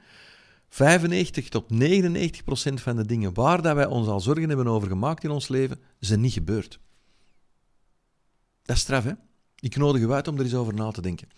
95 0.75 1.49
tot 1.49 1.71
99 1.71 2.45
procent 2.45 2.81
van 2.81 2.97
de 2.97 3.07
dingen 3.07 3.35
waar 3.35 3.63
dat 3.63 3.75
wij 3.75 3.87
ons 3.87 4.09
al 4.09 4.21
zorgen 4.21 4.49
hebben 4.49 4.67
over 4.67 4.89
gemaakt 4.89 5.25
in 5.25 5.31
ons 5.31 5.49
leven, 5.49 5.81
zijn 5.99 6.21
niet 6.21 6.33
gebeurd. 6.33 6.81
Dat 8.63 8.77
is 8.77 8.83
straf, 8.83 9.05
hè? 9.05 9.13
Ik 9.59 9.77
nodig 9.77 10.03
u 10.03 10.13
uit 10.13 10.29
om 10.29 10.39
er 10.39 10.45
eens 10.45 10.55
over 10.55 10.75
na 10.75 10.91
te 10.91 11.03
denken. 11.03 11.29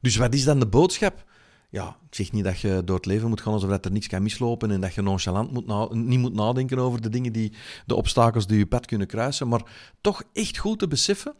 Dus 0.00 0.16
wat 0.16 0.34
is 0.34 0.44
dan 0.44 0.58
de 0.58 0.66
boodschap? 0.66 1.24
Ja, 1.70 1.96
ik 2.08 2.14
zeg 2.14 2.32
niet 2.32 2.44
dat 2.44 2.60
je 2.60 2.82
door 2.84 2.96
het 2.96 3.06
leven 3.06 3.28
moet 3.28 3.40
gaan 3.40 3.52
alsof 3.52 3.70
er 3.70 3.92
niks 3.92 4.06
kan 4.06 4.22
mislopen 4.22 4.70
en 4.70 4.80
dat 4.80 4.94
je 4.94 5.02
nonchalant 5.02 5.52
moet 5.52 5.94
niet 5.94 6.18
moet 6.18 6.34
nadenken 6.34 6.78
over 6.78 7.00
de 7.00 7.08
dingen 7.08 7.32
die, 7.32 7.52
de 7.86 7.94
obstakels 7.94 8.46
die 8.46 8.58
je 8.58 8.66
pad 8.66 8.86
kunnen 8.86 9.06
kruisen, 9.06 9.48
maar 9.48 9.62
toch 10.00 10.22
echt 10.32 10.58
goed 10.58 10.78
te 10.78 10.88
beseffen 10.88 11.34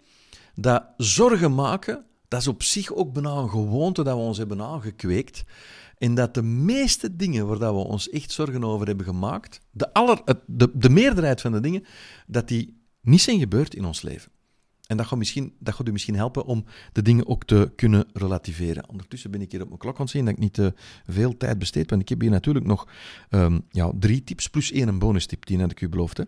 dat 0.55 0.85
zorgen 0.97 1.55
maken, 1.55 2.05
dat 2.33 2.40
is 2.40 2.49
op 2.49 2.62
zich 2.62 2.95
ook 2.95 3.12
bijna 3.12 3.31
een 3.31 3.51
gewoonte 3.51 4.03
dat 4.03 4.16
we 4.16 4.23
ons 4.23 4.38
hebben 4.38 4.62
aangekweekt. 4.62 5.45
En 5.99 6.14
dat 6.14 6.35
de 6.35 6.42
meeste 6.42 7.16
dingen 7.16 7.47
waar 7.47 7.59
dat 7.59 7.75
we 7.75 7.81
ons 7.81 8.11
echt 8.11 8.33
zorgen 8.33 8.64
over 8.64 8.87
hebben 8.87 9.07
gemaakt, 9.07 9.61
de, 9.71 9.92
aller, 9.92 10.23
de, 10.47 10.71
de 10.75 10.90
meerderheid 10.90 11.40
van 11.40 11.53
de 11.53 11.61
dingen, 11.61 11.85
dat 12.27 12.49
die 12.49 12.83
niet 13.01 13.21
zijn 13.21 13.38
gebeurd 13.38 13.75
in 13.75 13.85
ons 13.85 14.03
leven. 14.03 14.33
En 14.87 14.97
dat 14.97 15.07
gaat, 15.07 15.18
misschien, 15.18 15.55
dat 15.59 15.75
gaat 15.75 15.88
u 15.88 15.92
misschien 15.92 16.14
helpen 16.14 16.45
om 16.45 16.64
de 16.92 17.03
dingen 17.03 17.27
ook 17.27 17.45
te 17.45 17.73
kunnen 17.77 18.07
relativeren. 18.12 18.88
Ondertussen 18.88 19.31
ben 19.31 19.40
ik 19.40 19.53
hier 19.53 19.62
op 19.62 19.66
mijn 19.66 19.79
klok 19.79 19.95
aan 19.95 20.03
het 20.03 20.11
zien 20.11 20.25
dat 20.25 20.35
ik 20.35 20.40
niet 20.40 20.55
te 20.55 20.75
veel 21.07 21.37
tijd 21.37 21.59
besteed, 21.59 21.90
want 21.90 22.03
ik 22.03 22.09
heb 22.09 22.21
hier 22.21 22.31
natuurlijk 22.31 22.66
nog 22.66 22.88
um, 23.31 23.64
ja, 23.68 23.92
drie 23.99 24.25
tips 24.25 24.49
plus 24.49 24.73
één 24.73 24.88
een 24.88 24.99
bonus 24.99 25.27
tip, 25.27 25.47
die 25.47 25.61
had 25.61 25.71
ik 25.71 25.81
u 25.81 25.88
beloofd. 25.88 26.23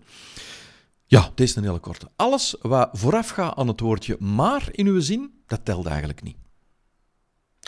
Ja, 1.07 1.31
deze 1.35 1.51
is 1.51 1.57
een 1.57 1.65
hele 1.65 1.79
korte. 1.79 2.11
Alles 2.17 2.57
wat 2.61 2.89
vooraf 2.93 3.29
gaat 3.29 3.57
aan 3.57 3.69
het 3.69 3.81
woordje 3.81 4.17
maar 4.21 4.69
in 4.71 4.87
uw 4.87 5.01
zin, 5.01 5.34
dat 5.47 5.65
telt 5.65 5.87
eigenlijk 5.87 6.23
niet. 6.23 6.37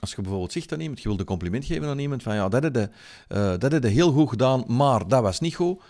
Als 0.00 0.10
je 0.10 0.22
bijvoorbeeld 0.22 0.52
zegt 0.52 0.72
aan 0.72 0.80
iemand, 0.80 1.02
je 1.02 1.08
wilt 1.08 1.20
een 1.20 1.26
compliment 1.26 1.64
geven 1.64 1.88
aan 1.88 1.98
iemand, 1.98 2.22
van 2.22 2.34
ja, 2.34 2.48
dat 2.48 2.62
heb 2.62 2.74
je, 2.74 2.90
uh, 3.28 3.58
dat 3.58 3.84
heel 3.84 4.12
goed 4.12 4.28
gedaan, 4.28 4.64
maar 4.66 5.08
dat 5.08 5.22
was 5.22 5.40
niet 5.40 5.54
goed. 5.54 5.82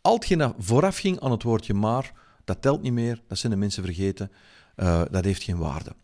Al 0.00 0.14
hetgeen 0.14 0.54
vooraf 0.58 0.98
ging 0.98 1.20
aan 1.20 1.30
het 1.30 1.42
woordje 1.42 1.74
maar, 1.74 2.12
dat 2.44 2.62
telt 2.62 2.82
niet 2.82 2.92
meer, 2.92 3.22
dat 3.28 3.38
zijn 3.38 3.52
de 3.52 3.58
mensen 3.58 3.84
vergeten, 3.84 4.30
uh, 4.76 5.02
dat 5.10 5.24
heeft 5.24 5.42
geen 5.42 5.58
waarde. 5.58 5.94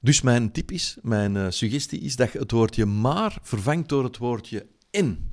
Dus 0.00 0.20
mijn 0.20 0.52
tip 0.52 0.70
is, 0.70 0.96
mijn 1.02 1.34
uh, 1.34 1.46
suggestie 1.48 2.00
is 2.00 2.16
dat 2.16 2.32
je 2.32 2.38
het 2.38 2.50
woordje 2.50 2.86
maar 2.86 3.38
vervangt 3.42 3.88
door 3.88 4.04
het 4.04 4.16
woordje 4.16 4.66
in. 4.90 5.32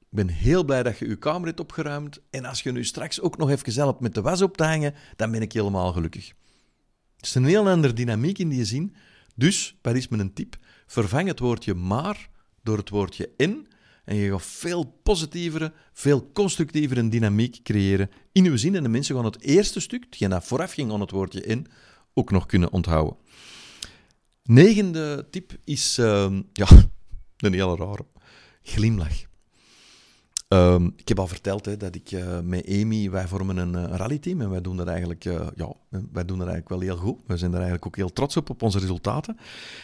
Ik 0.00 0.20
ben 0.20 0.28
heel 0.28 0.64
blij 0.64 0.82
dat 0.82 0.98
je 0.98 1.08
je 1.08 1.16
kamer 1.16 1.46
hebt 1.46 1.60
opgeruimd. 1.60 2.20
En 2.30 2.44
als 2.44 2.62
je 2.62 2.72
nu 2.72 2.84
straks 2.84 3.20
ook 3.20 3.36
nog 3.36 3.50
even 3.50 3.72
helpt 3.72 4.00
met 4.00 4.14
de 4.14 4.20
was 4.20 4.42
op 4.42 4.56
te 4.56 4.64
hangen, 4.64 4.94
dan 5.16 5.30
ben 5.30 5.42
ik 5.42 5.52
helemaal 5.52 5.92
gelukkig. 5.92 6.32
Het 7.24 7.34
is 7.34 7.42
een 7.42 7.48
heel 7.48 7.68
andere 7.68 7.92
dynamiek 7.92 8.38
in 8.38 8.48
die 8.48 8.64
zin. 8.64 8.94
Dus, 9.34 9.76
wat 9.82 9.94
is 9.94 10.08
mijn 10.08 10.32
tip? 10.32 10.56
Vervang 10.86 11.28
het 11.28 11.38
woordje 11.38 11.74
maar 11.74 12.28
door 12.62 12.76
het 12.76 12.88
woordje 12.88 13.30
in 13.36 13.68
en 14.04 14.16
je 14.16 14.30
gaat 14.30 14.42
veel 14.42 15.00
positievere, 15.02 15.72
veel 15.92 16.30
constructievere 16.32 17.08
dynamiek 17.08 17.62
creëren 17.62 18.10
in 18.32 18.46
uw 18.46 18.56
zin. 18.56 18.74
En 18.74 18.82
de 18.82 18.88
mensen 18.88 19.14
gaan 19.14 19.24
het 19.24 19.40
eerste 19.40 19.80
stuk, 19.80 20.04
hetgeen 20.04 20.30
dat 20.30 20.44
vooraf 20.44 20.72
ging 20.72 20.92
aan 20.92 21.00
het 21.00 21.10
woordje 21.10 21.40
in, 21.40 21.66
ook 22.14 22.30
nog 22.30 22.46
kunnen 22.46 22.72
onthouden. 22.72 23.16
Negende 24.42 25.26
tip 25.30 25.56
is, 25.64 25.98
uh, 25.98 26.38
ja, 26.52 26.68
een 27.36 27.52
hele 27.52 27.76
rare, 27.76 28.06
glimlach. 28.62 29.33
Um, 30.54 30.92
ik 30.96 31.08
heb 31.08 31.18
al 31.18 31.26
verteld 31.26 31.64
hè, 31.64 31.76
dat 31.76 31.94
ik 31.94 32.10
uh, 32.10 32.38
met 32.42 32.68
Amy, 32.68 33.10
wij 33.10 33.26
vormen 33.26 33.56
een, 33.56 33.74
een 33.74 33.96
rallyteam 33.96 34.40
en 34.40 34.50
wij 34.50 34.60
doen 34.60 34.76
dat 34.76 34.86
eigenlijk, 34.86 35.24
uh, 35.24 35.40
ja, 35.54 35.72
wij 35.88 36.24
doen 36.24 36.38
dat 36.38 36.48
eigenlijk 36.48 36.68
wel 36.68 36.80
heel 36.80 36.96
goed. 36.96 37.16
We 37.26 37.36
zijn 37.36 37.50
er 37.50 37.56
eigenlijk 37.56 37.86
ook 37.86 37.96
heel 37.96 38.12
trots 38.12 38.36
op, 38.36 38.50
op 38.50 38.62
onze 38.62 38.78
resultaten. 38.78 39.36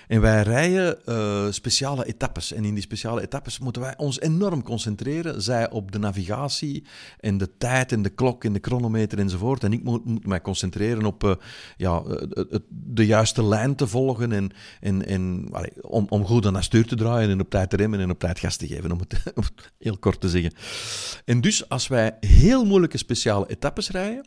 En 0.09 0.21
wij 0.21 0.43
rijden 0.43 0.99
uh, 1.07 1.47
speciale 1.51 2.07
etappes. 2.07 2.53
En 2.53 2.65
in 2.65 2.75
die 2.75 2.83
speciale 2.83 3.23
etappes 3.23 3.59
moeten 3.59 3.83
wij 3.83 3.95
ons 3.97 4.21
enorm 4.21 4.63
concentreren. 4.63 5.43
Zij 5.43 5.71
op 5.71 5.93
de 5.93 5.99
navigatie 5.99 6.85
en 7.21 7.39
de 7.39 7.57
tijd 7.59 7.93
en 7.93 8.03
de 8.03 8.11
klok 8.11 8.45
en 8.45 8.53
de 8.53 8.59
chronometer 8.63 9.19
enzovoort. 9.19 9.65
En 9.65 9.73
ik 9.73 9.85
moet, 9.85 10.05
moet 10.05 10.27
mij 10.27 10.41
concentreren 10.41 11.05
op 11.05 11.41
ja, 11.77 12.03
de 12.69 13.07
juiste 13.07 13.45
lijn 13.45 13.75
te 13.75 13.87
volgen 13.87 14.53
en, 14.81 15.45
om, 15.81 16.07
om 16.09 16.25
goed 16.25 16.47
aan 16.47 16.63
stuur 16.63 16.87
te 16.87 16.97
draaien 16.97 17.31
en 17.31 17.41
op 17.41 17.51
tijd 17.51 17.71
te 17.71 17.77
remmen 17.77 18.01
en 18.01 18.11
op 18.11 18.19
tijd 18.19 18.39
gas 18.39 18.57
te 18.57 18.67
geven, 18.67 18.93
om 18.93 18.99
het 18.99 19.23
heel 19.79 19.99
kort 19.99 20.21
te 20.21 20.29
zeggen. 20.29 20.53
En 21.25 21.41
dus 21.41 21.69
als 21.69 21.89
wij 21.89 22.17
heel 22.21 22.65
moeilijke 22.65 22.99
speciale 22.99 23.49
etappes 23.49 23.91
rijden, 23.91 24.27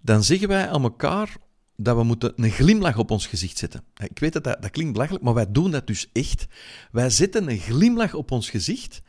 dan 0.00 0.24
zeggen 0.24 0.48
wij 0.48 0.68
aan 0.68 0.82
elkaar 0.82 1.36
dat 1.76 1.96
we 1.96 2.02
moeten 2.02 2.32
een 2.36 2.50
glimlach 2.50 2.98
op 2.98 3.10
ons 3.10 3.26
gezicht 3.26 3.58
zetten. 3.58 3.84
Ik 3.96 4.18
weet 4.18 4.32
dat, 4.32 4.44
dat 4.44 4.62
dat 4.62 4.70
klinkt 4.70 4.92
belachelijk, 4.92 5.24
maar 5.24 5.34
wij 5.34 5.50
doen 5.52 5.70
dat 5.70 5.86
dus 5.86 6.08
echt. 6.12 6.46
Wij 6.92 7.10
zetten 7.10 7.50
een 7.50 7.58
glimlach 7.58 8.14
op 8.14 8.30
ons 8.30 8.50
gezicht 8.50 9.02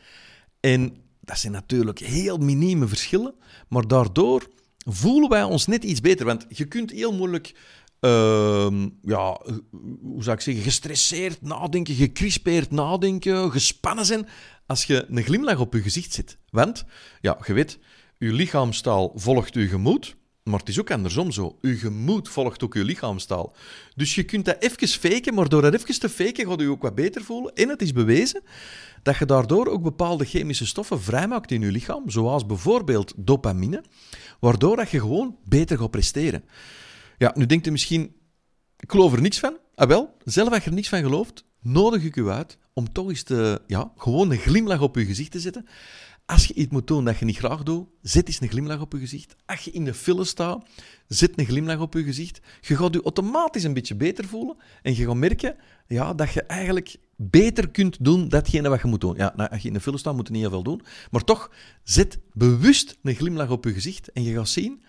en 0.59 0.97
dat 1.21 1.39
zijn 1.39 1.53
natuurlijk 1.53 1.99
heel 1.99 2.37
minieme 2.37 2.87
verschillen, 2.87 3.35
maar 3.67 3.87
daardoor 3.87 4.47
voelen 4.77 5.29
wij 5.29 5.43
ons 5.43 5.67
net 5.67 5.83
iets 5.83 6.01
beter. 6.01 6.25
Want 6.25 6.45
je 6.49 6.65
kunt 6.65 6.91
heel 6.91 7.13
moeilijk, 7.13 7.55
ehm, 7.99 8.89
ja, 9.01 9.41
hoe 10.01 10.23
zou 10.23 10.35
ik 10.35 10.41
zeggen, 10.41 10.63
gestresseerd 10.63 11.41
nadenken, 11.41 11.95
gecrispeerd 11.95 12.71
nadenken, 12.71 13.51
gespannen 13.51 14.05
zijn, 14.05 14.27
als 14.65 14.83
je 14.83 15.05
een 15.09 15.23
glimlach 15.23 15.59
op 15.59 15.73
je 15.73 15.81
gezicht 15.81 16.13
zet. 16.13 16.37
Want, 16.49 16.85
ja, 17.21 17.37
je 17.45 17.53
weet, 17.53 17.79
je 18.17 18.33
lichaamstaal 18.33 19.11
volgt 19.15 19.53
je 19.53 19.67
gemoed. 19.67 20.15
Maar 20.43 20.59
het 20.59 20.69
is 20.69 20.79
ook 20.79 20.91
andersom 20.91 21.31
zo. 21.31 21.57
Je 21.61 21.75
gemoed 21.75 22.29
volgt 22.29 22.63
ook 22.63 22.73
je 22.73 22.83
lichaamstaal. 22.83 23.55
Dus 23.95 24.15
je 24.15 24.23
kunt 24.23 24.45
dat 24.45 24.55
even 24.59 24.87
faken, 24.87 25.33
maar 25.33 25.49
door 25.49 25.61
dat 25.61 25.73
even 25.73 25.99
te 25.99 26.09
faken 26.09 26.47
gaat 26.47 26.59
je 26.59 26.69
ook 26.69 26.81
wat 26.81 26.95
beter 26.95 27.23
voelen. 27.23 27.53
En 27.53 27.69
het 27.69 27.81
is 27.81 27.91
bewezen 27.91 28.41
dat 29.03 29.17
je 29.17 29.25
daardoor 29.25 29.67
ook 29.67 29.83
bepaalde 29.83 30.25
chemische 30.25 30.65
stoffen 30.65 31.01
vrijmaakt 31.01 31.51
in 31.51 31.61
je 31.61 31.71
lichaam, 31.71 32.09
zoals 32.09 32.45
bijvoorbeeld 32.45 33.13
dopamine, 33.15 33.83
waardoor 34.39 34.75
dat 34.75 34.89
je 34.89 34.99
gewoon 34.99 35.37
beter 35.43 35.77
gaat 35.77 35.91
presteren. 35.91 36.43
Ja, 37.17 37.31
nu 37.35 37.45
denkt 37.45 37.67
u 37.67 37.71
misschien, 37.71 38.15
ik 38.77 38.91
geloof 38.91 39.13
er 39.13 39.21
niks 39.21 39.39
van. 39.39 39.57
Ah 39.75 39.87
wel, 39.87 40.17
zelf 40.23 40.49
als 40.49 40.63
je 40.63 40.69
er 40.69 40.75
niks 40.75 40.89
van 40.89 41.01
gelooft, 41.01 41.45
nodig 41.65 42.03
ik 42.03 42.15
u 42.15 42.29
uit 42.29 42.57
om 42.73 42.91
toch 42.91 43.09
eens 43.09 43.23
te, 43.23 43.61
ja, 43.67 43.91
gewoon 43.97 44.31
een 44.31 44.37
glimlach 44.37 44.81
op 44.81 44.95
je 44.95 45.05
gezicht 45.05 45.31
te 45.31 45.39
zetten. 45.39 45.65
Als 46.25 46.45
je 46.45 46.53
iets 46.53 46.71
moet 46.71 46.87
doen 46.87 47.05
dat 47.05 47.17
je 47.17 47.25
niet 47.25 47.37
graag 47.37 47.63
doet, 47.63 47.87
zet 48.01 48.27
eens 48.27 48.41
een 48.41 48.49
glimlach 48.49 48.81
op 48.81 48.91
je 48.91 48.99
gezicht. 48.99 49.35
Als 49.45 49.61
je 49.61 49.71
in 49.71 49.85
de 49.85 49.93
file 49.93 50.23
staat, 50.23 50.65
zet 51.07 51.39
een 51.39 51.45
glimlach 51.45 51.79
op 51.79 51.93
je 51.93 52.03
gezicht. 52.03 52.41
Je 52.61 52.75
gaat 52.75 52.93
je 52.93 53.03
automatisch 53.03 53.63
een 53.63 53.73
beetje 53.73 53.95
beter 53.95 54.25
voelen 54.25 54.57
en 54.81 54.95
je 54.95 55.05
gaat 55.05 55.15
merken 55.15 55.55
ja, 55.87 56.13
dat 56.13 56.33
je 56.33 56.41
eigenlijk 56.41 56.95
beter 57.15 57.69
kunt 57.69 57.97
doen 58.03 58.29
datgene 58.29 58.69
wat 58.69 58.81
je 58.81 58.87
moet 58.87 59.01
doen. 59.01 59.15
Ja, 59.15 59.33
nou, 59.35 59.49
als 59.49 59.61
je 59.61 59.67
in 59.67 59.73
de 59.73 59.79
file 59.79 59.97
staat, 59.97 60.15
moet 60.15 60.27
je 60.27 60.33
niet 60.33 60.41
heel 60.41 60.51
veel 60.51 60.63
doen. 60.63 60.81
Maar 61.11 61.23
toch, 61.23 61.51
zet 61.83 62.19
bewust 62.33 62.97
een 63.03 63.15
glimlach 63.15 63.49
op 63.49 63.63
je 63.63 63.73
gezicht 63.73 64.11
en 64.11 64.23
je 64.23 64.33
gaat 64.33 64.49
zien 64.49 64.83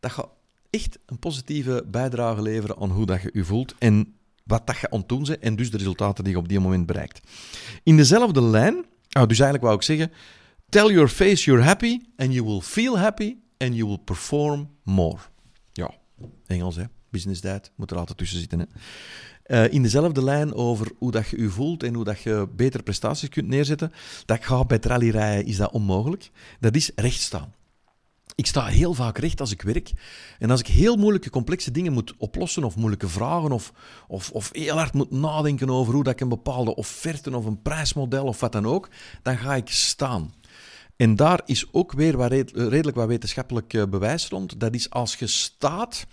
dat 0.00 0.14
je 0.14 0.28
echt 0.70 0.98
een 1.06 1.18
positieve 1.18 1.84
bijdrage 1.90 2.42
leveren 2.42 2.76
aan 2.78 2.90
hoe 2.90 3.06
dat 3.06 3.22
je 3.22 3.30
je 3.32 3.44
voelt 3.44 3.74
en 3.78 4.14
wat 4.42 4.66
dat 4.66 4.78
je 4.78 4.90
aan 4.90 4.98
het 4.98 5.08
doen 5.08 5.22
bent 5.22 5.38
en 5.38 5.56
dus 5.56 5.70
de 5.70 5.76
resultaten 5.76 6.24
die 6.24 6.32
je 6.32 6.38
op 6.38 6.48
die 6.48 6.60
moment 6.60 6.86
bereikt. 6.86 7.20
In 7.82 7.96
dezelfde 7.96 8.42
lijn, 8.42 8.74
oh, 9.12 9.26
dus 9.26 9.38
eigenlijk 9.38 9.62
wou 9.62 9.74
ik 9.74 9.82
zeggen, 9.82 10.12
tell 10.68 10.92
your 10.92 11.08
face 11.08 11.44
you're 11.44 11.64
happy 11.64 12.00
and 12.16 12.32
you 12.32 12.44
will 12.46 12.60
feel 12.60 12.98
happy 12.98 13.36
and 13.58 13.74
you 13.74 13.86
will 13.86 14.00
perform 14.04 14.70
more. 14.82 15.18
Ja, 15.72 15.94
Engels 16.46 16.76
hè, 16.76 16.84
business 17.10 17.40
diet, 17.40 17.70
moet 17.76 17.90
er 17.90 17.96
altijd 17.96 18.18
tussen 18.18 18.38
zitten 18.38 18.58
hè. 18.58 18.66
Uh, 19.46 19.72
in 19.72 19.82
dezelfde 19.82 20.24
lijn 20.24 20.54
over 20.54 20.92
hoe 20.98 21.10
dat 21.10 21.28
je 21.28 21.40
je 21.40 21.48
voelt 21.48 21.82
en 21.82 21.94
hoe 21.94 22.04
dat 22.04 22.20
je 22.20 22.48
betere 22.56 22.82
prestaties 22.82 23.28
kunt 23.28 23.46
neerzetten, 23.48 23.92
dat 24.26 24.44
gaat 24.44 24.66
bij 24.66 24.78
rallyrijden 24.80 25.46
is 25.46 25.56
dat 25.56 25.70
onmogelijk. 25.70 26.30
Dat 26.60 26.74
is 26.74 26.90
rechtstaan. 26.94 27.54
Ik 28.40 28.46
sta 28.46 28.66
heel 28.66 28.94
vaak 28.94 29.18
recht 29.18 29.40
als 29.40 29.52
ik 29.52 29.62
werk. 29.62 29.92
En 30.38 30.50
als 30.50 30.60
ik 30.60 30.66
heel 30.66 30.96
moeilijke, 30.96 31.30
complexe 31.30 31.70
dingen 31.70 31.92
moet 31.92 32.14
oplossen, 32.16 32.64
of 32.64 32.76
moeilijke 32.76 33.08
vragen, 33.08 33.52
of, 33.52 33.72
of, 34.08 34.30
of 34.30 34.50
heel 34.52 34.76
hard 34.76 34.92
moet 34.92 35.10
nadenken 35.10 35.70
over 35.70 35.94
hoe 35.94 36.04
dat 36.04 36.12
ik 36.12 36.20
een 36.20 36.28
bepaalde 36.28 36.74
offerte 36.74 37.36
of 37.36 37.44
een 37.44 37.62
prijsmodel 37.62 38.24
of 38.24 38.40
wat 38.40 38.52
dan 38.52 38.66
ook, 38.66 38.88
dan 39.22 39.38
ga 39.38 39.54
ik 39.54 39.68
staan. 39.68 40.34
En 40.96 41.16
daar 41.16 41.40
is 41.44 41.72
ook 41.72 41.92
weer 41.92 42.28
redelijk 42.54 42.96
wat 42.96 43.06
wetenschappelijk 43.06 43.74
eh, 43.74 43.82
bewijs 43.84 44.28
rond. 44.28 44.60
Dat 44.60 44.74
is 44.74 44.90
als 44.90 45.14
je 45.14 45.26
staat, 45.26 46.06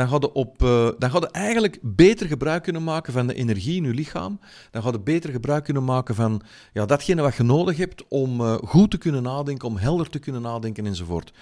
dan 0.00 0.08
ga 0.08 0.16
je, 0.20 0.32
op, 0.32 0.62
uh, 0.62 0.88
dan 0.98 1.10
je 1.12 1.28
eigenlijk 1.30 1.78
beter 1.82 2.26
gebruik 2.26 2.62
kunnen 2.62 2.84
maken 2.84 3.12
van 3.12 3.26
de 3.26 3.34
energie 3.34 3.76
in 3.76 3.84
je 3.84 3.94
lichaam. 3.94 4.40
Dan 4.70 4.82
ga 4.82 4.90
je 4.90 5.00
beter 5.00 5.30
gebruik 5.30 5.64
kunnen 5.64 5.84
maken 5.84 6.14
van 6.14 6.42
ja, 6.72 6.86
datgene 6.86 7.22
wat 7.22 7.34
je 7.34 7.42
nodig 7.42 7.76
hebt 7.76 8.08
om 8.08 8.40
uh, 8.40 8.54
goed 8.54 8.90
te 8.90 8.98
kunnen 8.98 9.22
nadenken, 9.22 9.68
om 9.68 9.76
helder 9.76 10.10
te 10.10 10.18
kunnen 10.18 10.42
nadenken 10.42 10.86
enzovoort. 10.86 11.32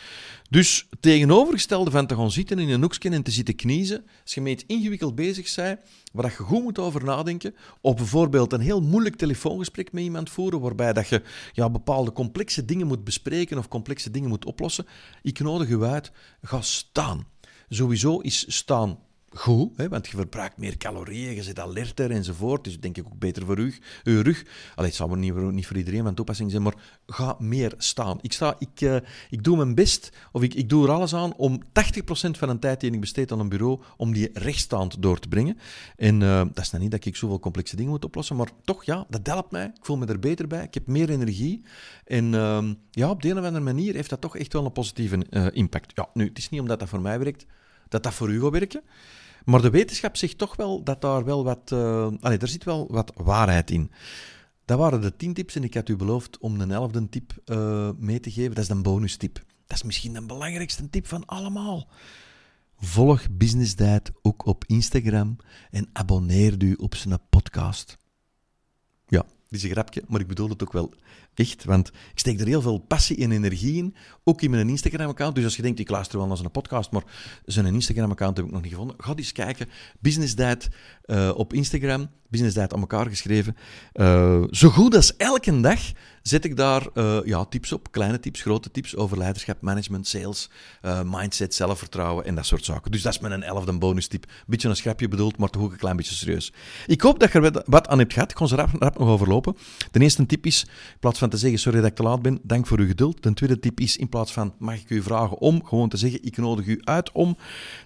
Dus 0.51 0.89
tegenovergestelde 1.01 1.91
van 1.91 2.07
te 2.07 2.15
gaan 2.15 2.31
zitten 2.31 2.59
in 2.59 2.69
een 2.69 2.81
hoekje 2.81 3.11
en 3.11 3.23
te 3.23 3.31
zitten 3.31 3.57
kniezen, 3.57 4.05
als 4.23 4.35
je 4.35 4.41
met 4.41 4.65
ingewikkeld 4.67 5.15
bezig 5.15 5.55
bent, 5.55 5.81
waar 6.13 6.35
je 6.39 6.43
goed 6.43 6.63
moet 6.63 6.79
over 6.79 7.05
nadenken, 7.05 7.55
of 7.81 7.97
bijvoorbeeld 7.97 8.53
een 8.53 8.61
heel 8.61 8.83
moeilijk 8.83 9.17
telefoongesprek 9.17 9.93
met 9.93 10.03
iemand 10.03 10.31
voeren, 10.31 10.61
waarbij 10.61 10.93
dat 10.93 11.09
je 11.09 11.23
ja, 11.53 11.71
bepaalde 11.71 12.13
complexe 12.13 12.65
dingen 12.65 12.87
moet 12.87 13.05
bespreken 13.05 13.59
of 13.59 13.69
complexe 13.69 14.11
dingen 14.11 14.29
moet 14.29 14.45
oplossen, 14.45 14.87
ik 15.23 15.39
nodig 15.39 15.69
u 15.69 15.83
uit, 15.83 16.13
ga 16.43 16.61
staan. 16.61 17.27
Sowieso 17.71 18.21
is 18.21 18.45
staan 18.49 18.99
goed, 19.33 19.77
hè, 19.77 19.89
want 19.89 20.09
je 20.09 20.17
verbruikt 20.17 20.57
meer 20.57 20.77
calorieën, 20.77 21.35
je 21.35 21.43
zit 21.43 21.59
alerter 21.59 22.11
enzovoort. 22.11 22.65
Dus 22.65 22.81
denk 22.81 22.97
ik 22.97 23.07
ook 23.07 23.19
beter 23.19 23.47
voor 23.47 23.59
u, 23.59 23.75
uw 24.05 24.23
rug. 24.23 24.45
Allee, 24.75 24.89
het 24.89 24.99
zal 24.99 25.09
niet, 25.09 25.35
niet 25.35 25.67
voor 25.67 25.77
iedereen 25.77 26.03
van 26.03 26.15
toepassing 26.15 26.51
zijn, 26.51 26.63
maar 26.63 26.75
ga 27.07 27.37
meer 27.39 27.75
staan. 27.77 28.19
Ik, 28.21 28.33
sta, 28.33 28.57
ik, 28.59 28.81
uh, 28.81 28.97
ik 29.31 29.45
doe 29.45 29.57
mijn 29.57 29.75
best, 29.75 30.13
of 30.33 30.43
ik, 30.43 30.55
ik 30.55 30.69
doe 30.69 30.87
er 30.87 30.93
alles 30.93 31.15
aan 31.15 31.35
om 31.37 31.63
80% 31.63 31.65
van 32.11 32.49
de 32.49 32.59
tijd 32.59 32.81
die 32.81 32.93
ik 32.93 33.01
besteed 33.01 33.33
aan 33.33 33.41
een 33.41 33.49
bureau, 33.49 33.81
om 33.97 34.13
die 34.13 34.31
rechtstaand 34.33 35.03
door 35.03 35.19
te 35.19 35.29
brengen. 35.29 35.59
En 35.97 36.21
uh, 36.21 36.39
dat 36.39 36.65
is 36.65 36.71
dan 36.71 36.81
niet 36.81 36.91
dat 36.91 37.05
ik 37.05 37.17
zoveel 37.17 37.39
complexe 37.39 37.77
dingen 37.77 37.91
moet 37.91 38.05
oplossen, 38.05 38.37
maar 38.37 38.51
toch, 38.65 38.85
ja, 38.85 39.07
dat 39.09 39.27
helpt 39.27 39.51
mij. 39.51 39.65
Ik 39.65 39.85
voel 39.85 39.97
me 39.97 40.07
er 40.07 40.19
beter 40.19 40.47
bij. 40.47 40.63
Ik 40.63 40.75
heb 40.75 40.87
meer 40.87 41.11
energie. 41.11 41.65
En 42.05 42.33
uh, 42.33 42.65
ja, 42.91 43.11
op 43.11 43.23
de 43.23 43.29
een 43.29 43.39
of 43.39 43.45
andere 43.45 43.65
manier 43.65 43.95
heeft 43.95 44.11
dat 44.11 44.21
toch 44.21 44.37
echt 44.37 44.53
wel 44.53 44.65
een 44.65 44.73
positieve 44.73 45.27
uh, 45.31 45.47
impact. 45.53 45.93
Ja, 45.95 46.09
nu, 46.15 46.25
het 46.29 46.39
is 46.39 46.49
niet 46.49 46.61
omdat 46.61 46.79
dat 46.79 46.89
voor 46.89 47.01
mij 47.01 47.19
werkt, 47.19 47.47
dat 47.89 48.03
dat 48.03 48.15
voor 48.15 48.31
u 48.31 48.41
gaat 48.41 48.51
werken. 48.51 48.83
Maar 49.45 49.63
de 49.63 49.71
wetenschap 49.71 50.17
zegt 50.17 50.39
toch 50.39 50.57
wel 50.57 50.83
dat 50.83 51.01
daar 51.01 51.25
wel 51.25 51.45
wat... 51.45 51.71
Uh, 51.73 52.09
allee, 52.21 52.39
er 52.39 52.49
zit 52.49 52.65
wel 52.65 52.87
wat 52.91 53.13
waarheid 53.17 53.71
in. 53.71 53.91
Dat 54.65 54.79
waren 54.79 55.01
de 55.01 55.17
tien 55.17 55.35
tips 55.35 55.55
en 55.55 55.65
ik 55.65 55.75
had 55.75 55.89
u 55.89 55.97
beloofd 55.97 56.39
om 56.39 56.61
een 56.61 56.71
elfde 56.71 57.09
tip 57.09 57.33
uh, 57.45 57.91
mee 57.97 58.21
te 58.21 58.31
geven. 58.31 58.55
Dat 58.55 58.65
is 58.65 58.71
een 58.71 58.83
bonustip. 58.83 59.45
Dat 59.67 59.77
is 59.77 59.83
misschien 59.83 60.13
de 60.13 60.27
belangrijkste 60.27 60.91
tip 60.91 61.07
van 61.07 61.27
allemaal. 61.27 61.89
Volg 62.81 63.27
Business 63.31 63.75
Diet 63.75 64.13
ook 64.23 64.47
op 64.47 64.65
Instagram 64.67 65.37
en 65.71 65.89
abonneer 65.93 66.63
u 66.63 66.75
op 66.75 66.95
zijn 66.95 67.19
podcast. 67.31 67.99
Ja, 69.07 69.23
dit 69.23 69.59
is 69.59 69.63
een 69.63 69.71
grapje, 69.71 70.03
maar 70.09 70.21
ik 70.21 70.27
bedoel 70.27 70.49
het 70.49 70.63
ook 70.63 70.73
wel 70.73 70.95
echt. 71.39 71.65
Want 71.65 71.89
ik 71.89 72.19
steek 72.19 72.41
er 72.41 72.47
heel 72.47 72.63
veel 72.63 72.79
passie 72.79 73.17
en 73.17 73.33
energie 73.33 73.77
in. 73.77 73.95
Ook 74.25 74.43
in 74.43 74.51
mijn 74.51 74.69
Instagram-account. 74.69 75.35
Dus 75.35 75.45
als 75.45 75.57
je 75.57 75.63
denkt, 75.63 75.79
ik 75.79 75.91
luister 75.91 76.19
wel 76.19 76.27
naar 76.27 76.37
zijn 76.37 76.51
podcast, 76.51 76.91
maar 76.91 77.03
zijn 77.45 77.67
Instagram-account 77.67 78.37
heb 78.37 78.47
ik 78.47 78.53
nog 78.53 78.63
niet 78.63 78.71
gevonden. 78.71 78.97
Ga 78.99 79.15
eens 79.17 79.33
kijken. 79.33 79.69
Business 80.01 80.35
Dad 80.35 80.69
uh, 81.07 81.31
op 81.35 81.53
Instagram. 81.53 82.11
Business 82.29 82.55
Dad 82.55 82.75
aan 82.75 82.81
elkaar 82.81 83.07
geschreven. 83.07 83.57
Uh, 83.95 84.43
zo 84.51 84.69
goed 84.69 84.95
als 84.95 85.17
elke 85.17 85.61
dag 85.61 85.81
zet 86.29 86.45
ik 86.45 86.57
daar 86.57 86.87
uh, 86.95 87.19
ja, 87.25 87.45
tips 87.45 87.73
op. 87.73 87.93
Kleine 87.93 88.21
tips, 88.21 88.41
grote 88.41 88.71
tips 88.71 88.97
over 88.97 89.19
leiderschap, 89.19 89.61
management, 89.61 90.07
sales, 90.07 90.51
mindset, 91.05 91.55
zelfvertrouwen 91.55 92.25
en 92.25 92.35
dat 92.35 92.47
soort 92.47 92.65
zaken. 92.65 92.91
Dus 92.91 93.03
dat 93.03 93.13
is 93.13 93.19
mijn 93.19 93.43
elfde 93.43 93.79
bonus 93.79 94.07
tip. 94.07 94.27
Beetje 94.47 94.69
een 94.69 94.77
schrapje 94.77 95.09
bedoeld, 95.09 95.39
maar 95.39 95.49
toch 95.49 95.63
ook 95.63 95.73
een 95.73 95.79
klein 95.79 95.97
beetje 95.97 96.15
serieus. 96.15 96.53
Ik 96.87 97.01
hoop 97.01 97.21
dat 97.21 97.33
je 97.33 97.41
er 97.41 97.63
wat 97.67 97.89
aan 97.89 97.99
hebt 97.99 98.13
gehad. 98.13 98.31
Ik 98.31 98.37
ga 98.37 98.47
ze 98.47 98.57
rap, 98.57 98.71
rap 98.79 98.99
nog 98.99 99.09
overlopen. 99.09 99.57
De 99.91 100.01
eerste 100.01 100.27
tip 100.27 100.47
is, 100.47 100.65
in 100.65 100.99
plaats 101.01 101.19
van 101.19 101.29
te 101.29 101.37
zeggen, 101.37 101.59
sorry 101.59 101.81
dat 101.81 101.91
ik 101.91 101.97
te 101.97 102.03
laat 102.03 102.23
ben, 102.23 102.41
dank 102.43 102.67
voor 102.67 102.79
uw 102.79 102.87
geduld. 102.87 103.23
De 103.23 103.35
tweede 103.35 103.59
tip 103.59 103.81
is, 103.81 103.97
in 103.97 104.09
plaats 104.09 104.33
van, 104.33 104.55
mag 104.59 104.75
ik 104.75 104.91
u 104.91 105.03
vragen 105.03 105.39
om, 105.39 105.65
gewoon 105.65 105.89
te 105.89 105.97
zeggen, 105.97 106.25
ik 106.25 106.37
nodig 106.37 106.67
u 106.67 106.81
uit 106.85 107.13
om. 107.13 107.37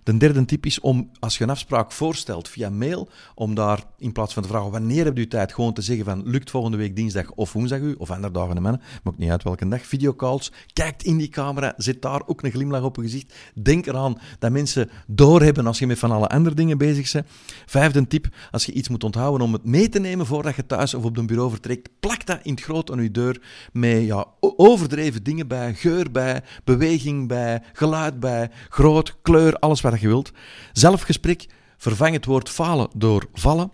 De 0.03 0.17
derde 0.17 0.45
tip 0.45 0.67
is 0.67 0.81
om, 0.81 1.11
als 1.19 1.39
je 1.39 1.45
een 1.45 1.51
afspraak 1.51 1.93
voorstelt 1.93 2.49
via 2.49 2.71
mail, 2.71 3.09
om 3.35 3.55
daar, 3.55 3.85
in 3.99 4.13
plaats 4.13 4.35
van 4.35 4.43
te 4.43 4.49
vragen, 4.49 4.71
wanneer 4.71 5.05
hebt 5.05 5.19
u 5.19 5.29
tijd, 5.29 5.53
gewoon 5.53 5.75
te 5.75 5.83
zeggen 5.83 6.05
van, 6.05 6.29
lukt 6.29 6.51
volgende 6.51 6.77
week 6.77 6.97
dinsdag 6.97 7.31
of 7.31 7.53
woensdag 7.53 7.79
u, 7.79 7.95
of 7.99 8.11
dagen 8.33 8.57
en 8.57 8.63
mannen, 8.63 8.81
maakt 9.03 9.19
niet 9.19 9.31
uit 9.31 9.43
welke 9.43 9.69
dag, 9.69 9.87
videocalls, 9.87 10.53
kijkt 10.73 11.03
in 11.03 11.17
die 11.17 11.29
camera, 11.29 11.75
zet 11.77 12.03
daar 12.03 12.23
ook 12.27 12.43
een 12.43 12.51
glimlach 12.51 12.83
op 12.83 12.97
je 12.97 13.03
gezicht. 13.03 13.35
Denk 13.55 13.87
eraan 13.87 14.19
dat 14.39 14.51
mensen 14.51 14.91
doorhebben 15.07 15.67
als 15.67 15.79
je 15.79 15.87
met 15.87 15.99
van 15.99 16.11
alle 16.11 16.29
andere 16.29 16.55
dingen 16.55 16.79
bezig 16.79 17.13
bent. 17.13 17.27
Vijfde 17.67 18.07
tip, 18.07 18.29
als 18.51 18.67
je 18.67 18.73
iets 18.73 18.89
moet 18.89 19.05
onthouden 19.05 19.47
om 19.47 19.53
het 19.53 19.65
mee 19.65 19.89
te 19.89 19.99
nemen 19.99 20.27
voordat 20.27 20.57
je 20.57 20.67
thuis 20.67 20.95
of 20.95 21.05
op 21.05 21.17
een 21.17 21.27
bureau 21.27 21.51
vertrekt, 21.51 21.91
plak 22.01 22.27
dat 22.27 22.39
in 22.43 22.55
het 22.55 22.63
groot 22.63 22.91
aan 22.91 23.03
je 23.03 23.11
deur 23.11 23.43
met 23.73 24.05
ja, 24.05 24.27
overdreven 24.41 25.23
dingen 25.23 25.49
bij, 25.49 25.75
geur 25.75 26.11
bij, 26.11 26.43
beweging 26.65 27.29
bij, 27.29 27.63
geluid 27.73 28.21
bij, 28.21 28.51
groot, 28.69 29.17
kleur, 29.23 29.57
alles 29.57 29.81
wat 29.81 30.01
je 30.01 30.09
wilt. 30.09 30.33
Zelfgesprek, 30.73 31.47
vervang 31.77 32.15
het 32.15 32.25
woord 32.25 32.49
falen 32.49 32.89
door 32.95 33.27
vallen. 33.33 33.73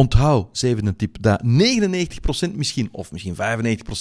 Onthoud, 0.00 0.58
zevende 0.58 0.96
tip, 0.96 1.22
dat 1.22 1.42
99% 1.42 1.46
misschien, 2.54 2.88
of 2.92 3.12
misschien 3.12 3.34
95% 3.34 3.38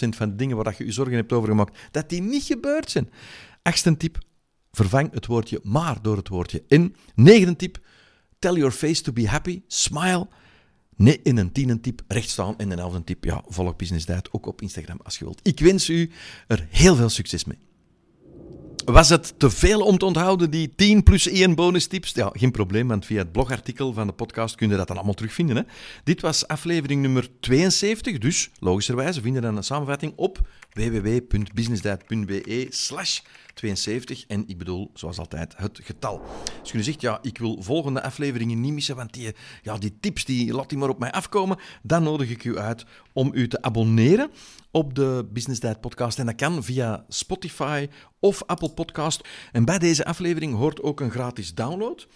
van 0.10 0.30
de 0.30 0.36
dingen 0.36 0.56
waar 0.56 0.76
je 0.78 0.86
je 0.86 0.92
zorgen 0.92 1.16
hebt 1.16 1.34
over 1.34 1.50
gemaakt, 1.50 1.78
dat 1.92 2.10
die 2.10 2.22
niet 2.22 2.44
gebeurd 2.44 2.92
zijn. 2.92 3.10
Achtste 3.62 3.98
tip, 3.98 4.18
vervang 4.72 5.14
het 5.14 5.26
woordje 5.26 5.60
maar 5.64 6.02
door 6.02 6.18
het 6.18 6.28
woordje 6.28 6.64
in. 6.68 6.96
Negende 7.16 7.56
tip, 7.56 7.80
tell 8.40 8.54
your 8.54 8.72
face 8.72 9.02
to 9.02 9.12
be 9.12 9.28
happy, 9.28 9.62
smile. 9.68 10.28
Nee, 10.96 11.20
in 11.24 11.38
een 11.38 11.52
tienen 11.52 11.82
tip 11.82 12.02
staan 12.08 12.58
en 12.58 12.72
een 12.72 12.80
elfde 12.80 13.04
tip, 13.04 13.24
ja, 13.24 13.44
volg 13.48 13.76
Business 13.76 14.06
Diet 14.06 14.32
ook 14.32 14.46
op 14.46 14.62
Instagram 14.62 15.00
als 15.04 15.18
je 15.18 15.26
wilt. 15.26 15.40
Ik 15.44 15.60
wens 15.60 15.90
u 15.90 16.12
er 16.48 16.68
heel 16.70 16.96
veel 16.96 17.10
succes 17.10 17.46
mee. 17.46 17.69
Was 18.86 19.10
het 19.10 19.34
te 19.40 19.50
veel 19.50 19.82
om 19.82 19.98
te 19.98 20.06
onthouden, 20.06 20.52
die 20.52 20.74
10 20.76 21.04
plus 21.04 21.28
1 21.28 21.56
bonus 21.56 21.88
tips? 21.88 22.12
Ja, 22.12 22.30
geen 22.34 22.52
probleem, 22.52 22.88
want 22.88 23.06
via 23.06 23.18
het 23.18 23.32
blogartikel 23.32 23.94
van 23.94 24.08
de 24.08 24.14
podcast 24.14 24.56
kun 24.56 24.70
je 24.70 24.76
dat 24.76 24.88
dan 24.88 24.96
allemaal 24.96 25.14
terugvinden. 25.14 25.56
Hè? 25.56 25.64
Dit 26.04 26.22
was 26.22 26.48
aflevering 26.48 27.02
nummer 27.02 27.28
72, 27.40 28.18
dus 28.18 28.50
logischerwijze 28.60 29.22
vinden 29.22 29.42
dan 29.42 29.58
een 29.58 29.64
samenvatting 29.64 30.14
op 30.16 30.40
www.businessdiet.be 30.74 32.68
slash 32.70 33.20
72. 33.60 34.26
En 34.28 34.44
ik 34.48 34.58
bedoel, 34.58 34.92
zoals 34.94 35.18
altijd, 35.18 35.58
het 35.58 35.80
getal. 35.84 36.22
Als 36.62 36.72
je 36.72 36.84
zegt, 36.84 37.02
ja, 37.02 37.20
ik 37.22 37.38
wil 37.38 37.62
volgende 37.62 38.02
afleveringen 38.02 38.62
niet 38.62 38.74
missen, 38.74 38.96
want 38.96 39.14
die, 39.14 39.36
ja, 39.62 39.78
die 39.78 39.98
tips, 40.00 40.26
die 40.26 40.54
laat 40.54 40.70
die 40.70 40.78
maar 40.78 40.90
op 40.90 41.00
mij 41.00 41.12
afkomen, 41.12 41.58
dan 41.82 42.04
nodig 42.04 42.30
ik 42.30 42.44
u 42.44 42.58
uit 42.58 42.86
om 43.14 43.32
u 43.34 43.48
te 43.48 43.62
abonneren 43.62 44.32
op 44.72 44.96
de 44.96 45.28
Business 45.32 45.60
Diet 45.60 45.82
podcast. 45.82 46.20
En 46.20 46.26
dat 46.26 46.36
kan 46.36 46.64
via 46.64 47.06
Spotify 47.08 47.88
of 48.20 48.44
Apple 48.46 48.74
Podcast. 48.74 49.28
En 49.52 49.66
bij 49.66 49.80
deze 49.80 50.06
aflevering 50.06 50.56
hoort 50.56 50.82
ook 50.82 51.00
een 51.00 51.12
gratis 51.12 51.54
download. 51.54 52.08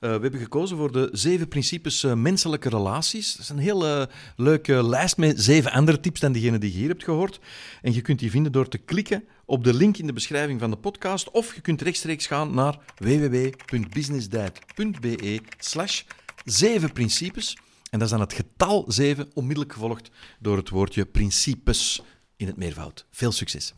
Uh, 0.00 0.14
we 0.14 0.22
hebben 0.22 0.40
gekozen 0.40 0.76
voor 0.76 0.92
de 0.92 1.08
zeven 1.12 1.48
principes 1.48 2.02
uh, 2.02 2.14
menselijke 2.14 2.68
relaties. 2.68 3.32
Dat 3.32 3.42
is 3.42 3.48
een 3.48 3.58
heel 3.58 4.06
leuke 4.36 4.84
lijst 4.84 5.16
met 5.16 5.42
zeven 5.42 5.72
andere 5.72 6.00
tips 6.00 6.20
dan 6.20 6.32
diegene 6.32 6.58
die 6.58 6.72
je 6.72 6.78
hier 6.78 6.88
hebt 6.88 7.04
gehoord. 7.04 7.40
En 7.82 7.94
je 7.94 8.00
kunt 8.00 8.18
die 8.18 8.30
vinden 8.30 8.52
door 8.52 8.68
te 8.68 8.78
klikken 8.78 9.24
op 9.44 9.64
de 9.64 9.74
link 9.74 9.96
in 9.96 10.06
de 10.06 10.12
beschrijving 10.12 10.60
van 10.60 10.70
de 10.70 10.76
podcast. 10.76 11.30
Of 11.30 11.54
je 11.54 11.60
kunt 11.60 11.82
rechtstreeks 11.82 12.26
gaan 12.26 12.54
naar 12.54 12.78
www.businessdiet.be 12.96 15.40
slash 15.58 16.02
zeven 16.44 16.92
principes. 16.92 17.56
En 17.90 17.98
dat 17.98 18.02
is 18.02 18.10
dan 18.10 18.20
het 18.20 18.32
getal 18.32 18.84
7, 18.88 19.30
onmiddellijk 19.34 19.72
gevolgd 19.72 20.10
door 20.38 20.56
het 20.56 20.68
woordje 20.68 21.06
principes 21.06 22.02
in 22.36 22.46
het 22.46 22.56
meervoud. 22.56 23.06
Veel 23.10 23.32
succes! 23.32 23.74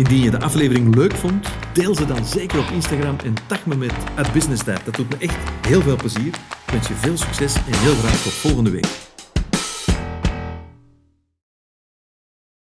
Indien 0.00 0.22
je 0.22 0.30
de 0.30 0.40
aflevering 0.40 0.94
leuk 0.94 1.16
vond, 1.16 1.48
deel 1.72 1.94
ze 1.94 2.06
dan 2.06 2.24
zeker 2.24 2.58
op 2.58 2.70
Instagram 2.72 3.16
en 3.24 3.34
tag 3.46 3.66
me 3.66 3.76
met 3.76 3.92
@businessdiet. 4.32 4.84
Dat 4.84 4.94
doet 4.94 5.08
me 5.08 5.16
echt 5.18 5.36
heel 5.66 5.82
veel 5.82 5.96
plezier. 5.96 6.26
Ik 6.66 6.72
wens 6.72 6.88
je 6.88 6.94
veel 6.94 7.16
succes 7.16 7.54
en 7.54 7.78
heel 7.78 7.94
graag 7.94 8.22
tot 8.22 8.32
volgende 8.32 8.70
week. 8.70 9.09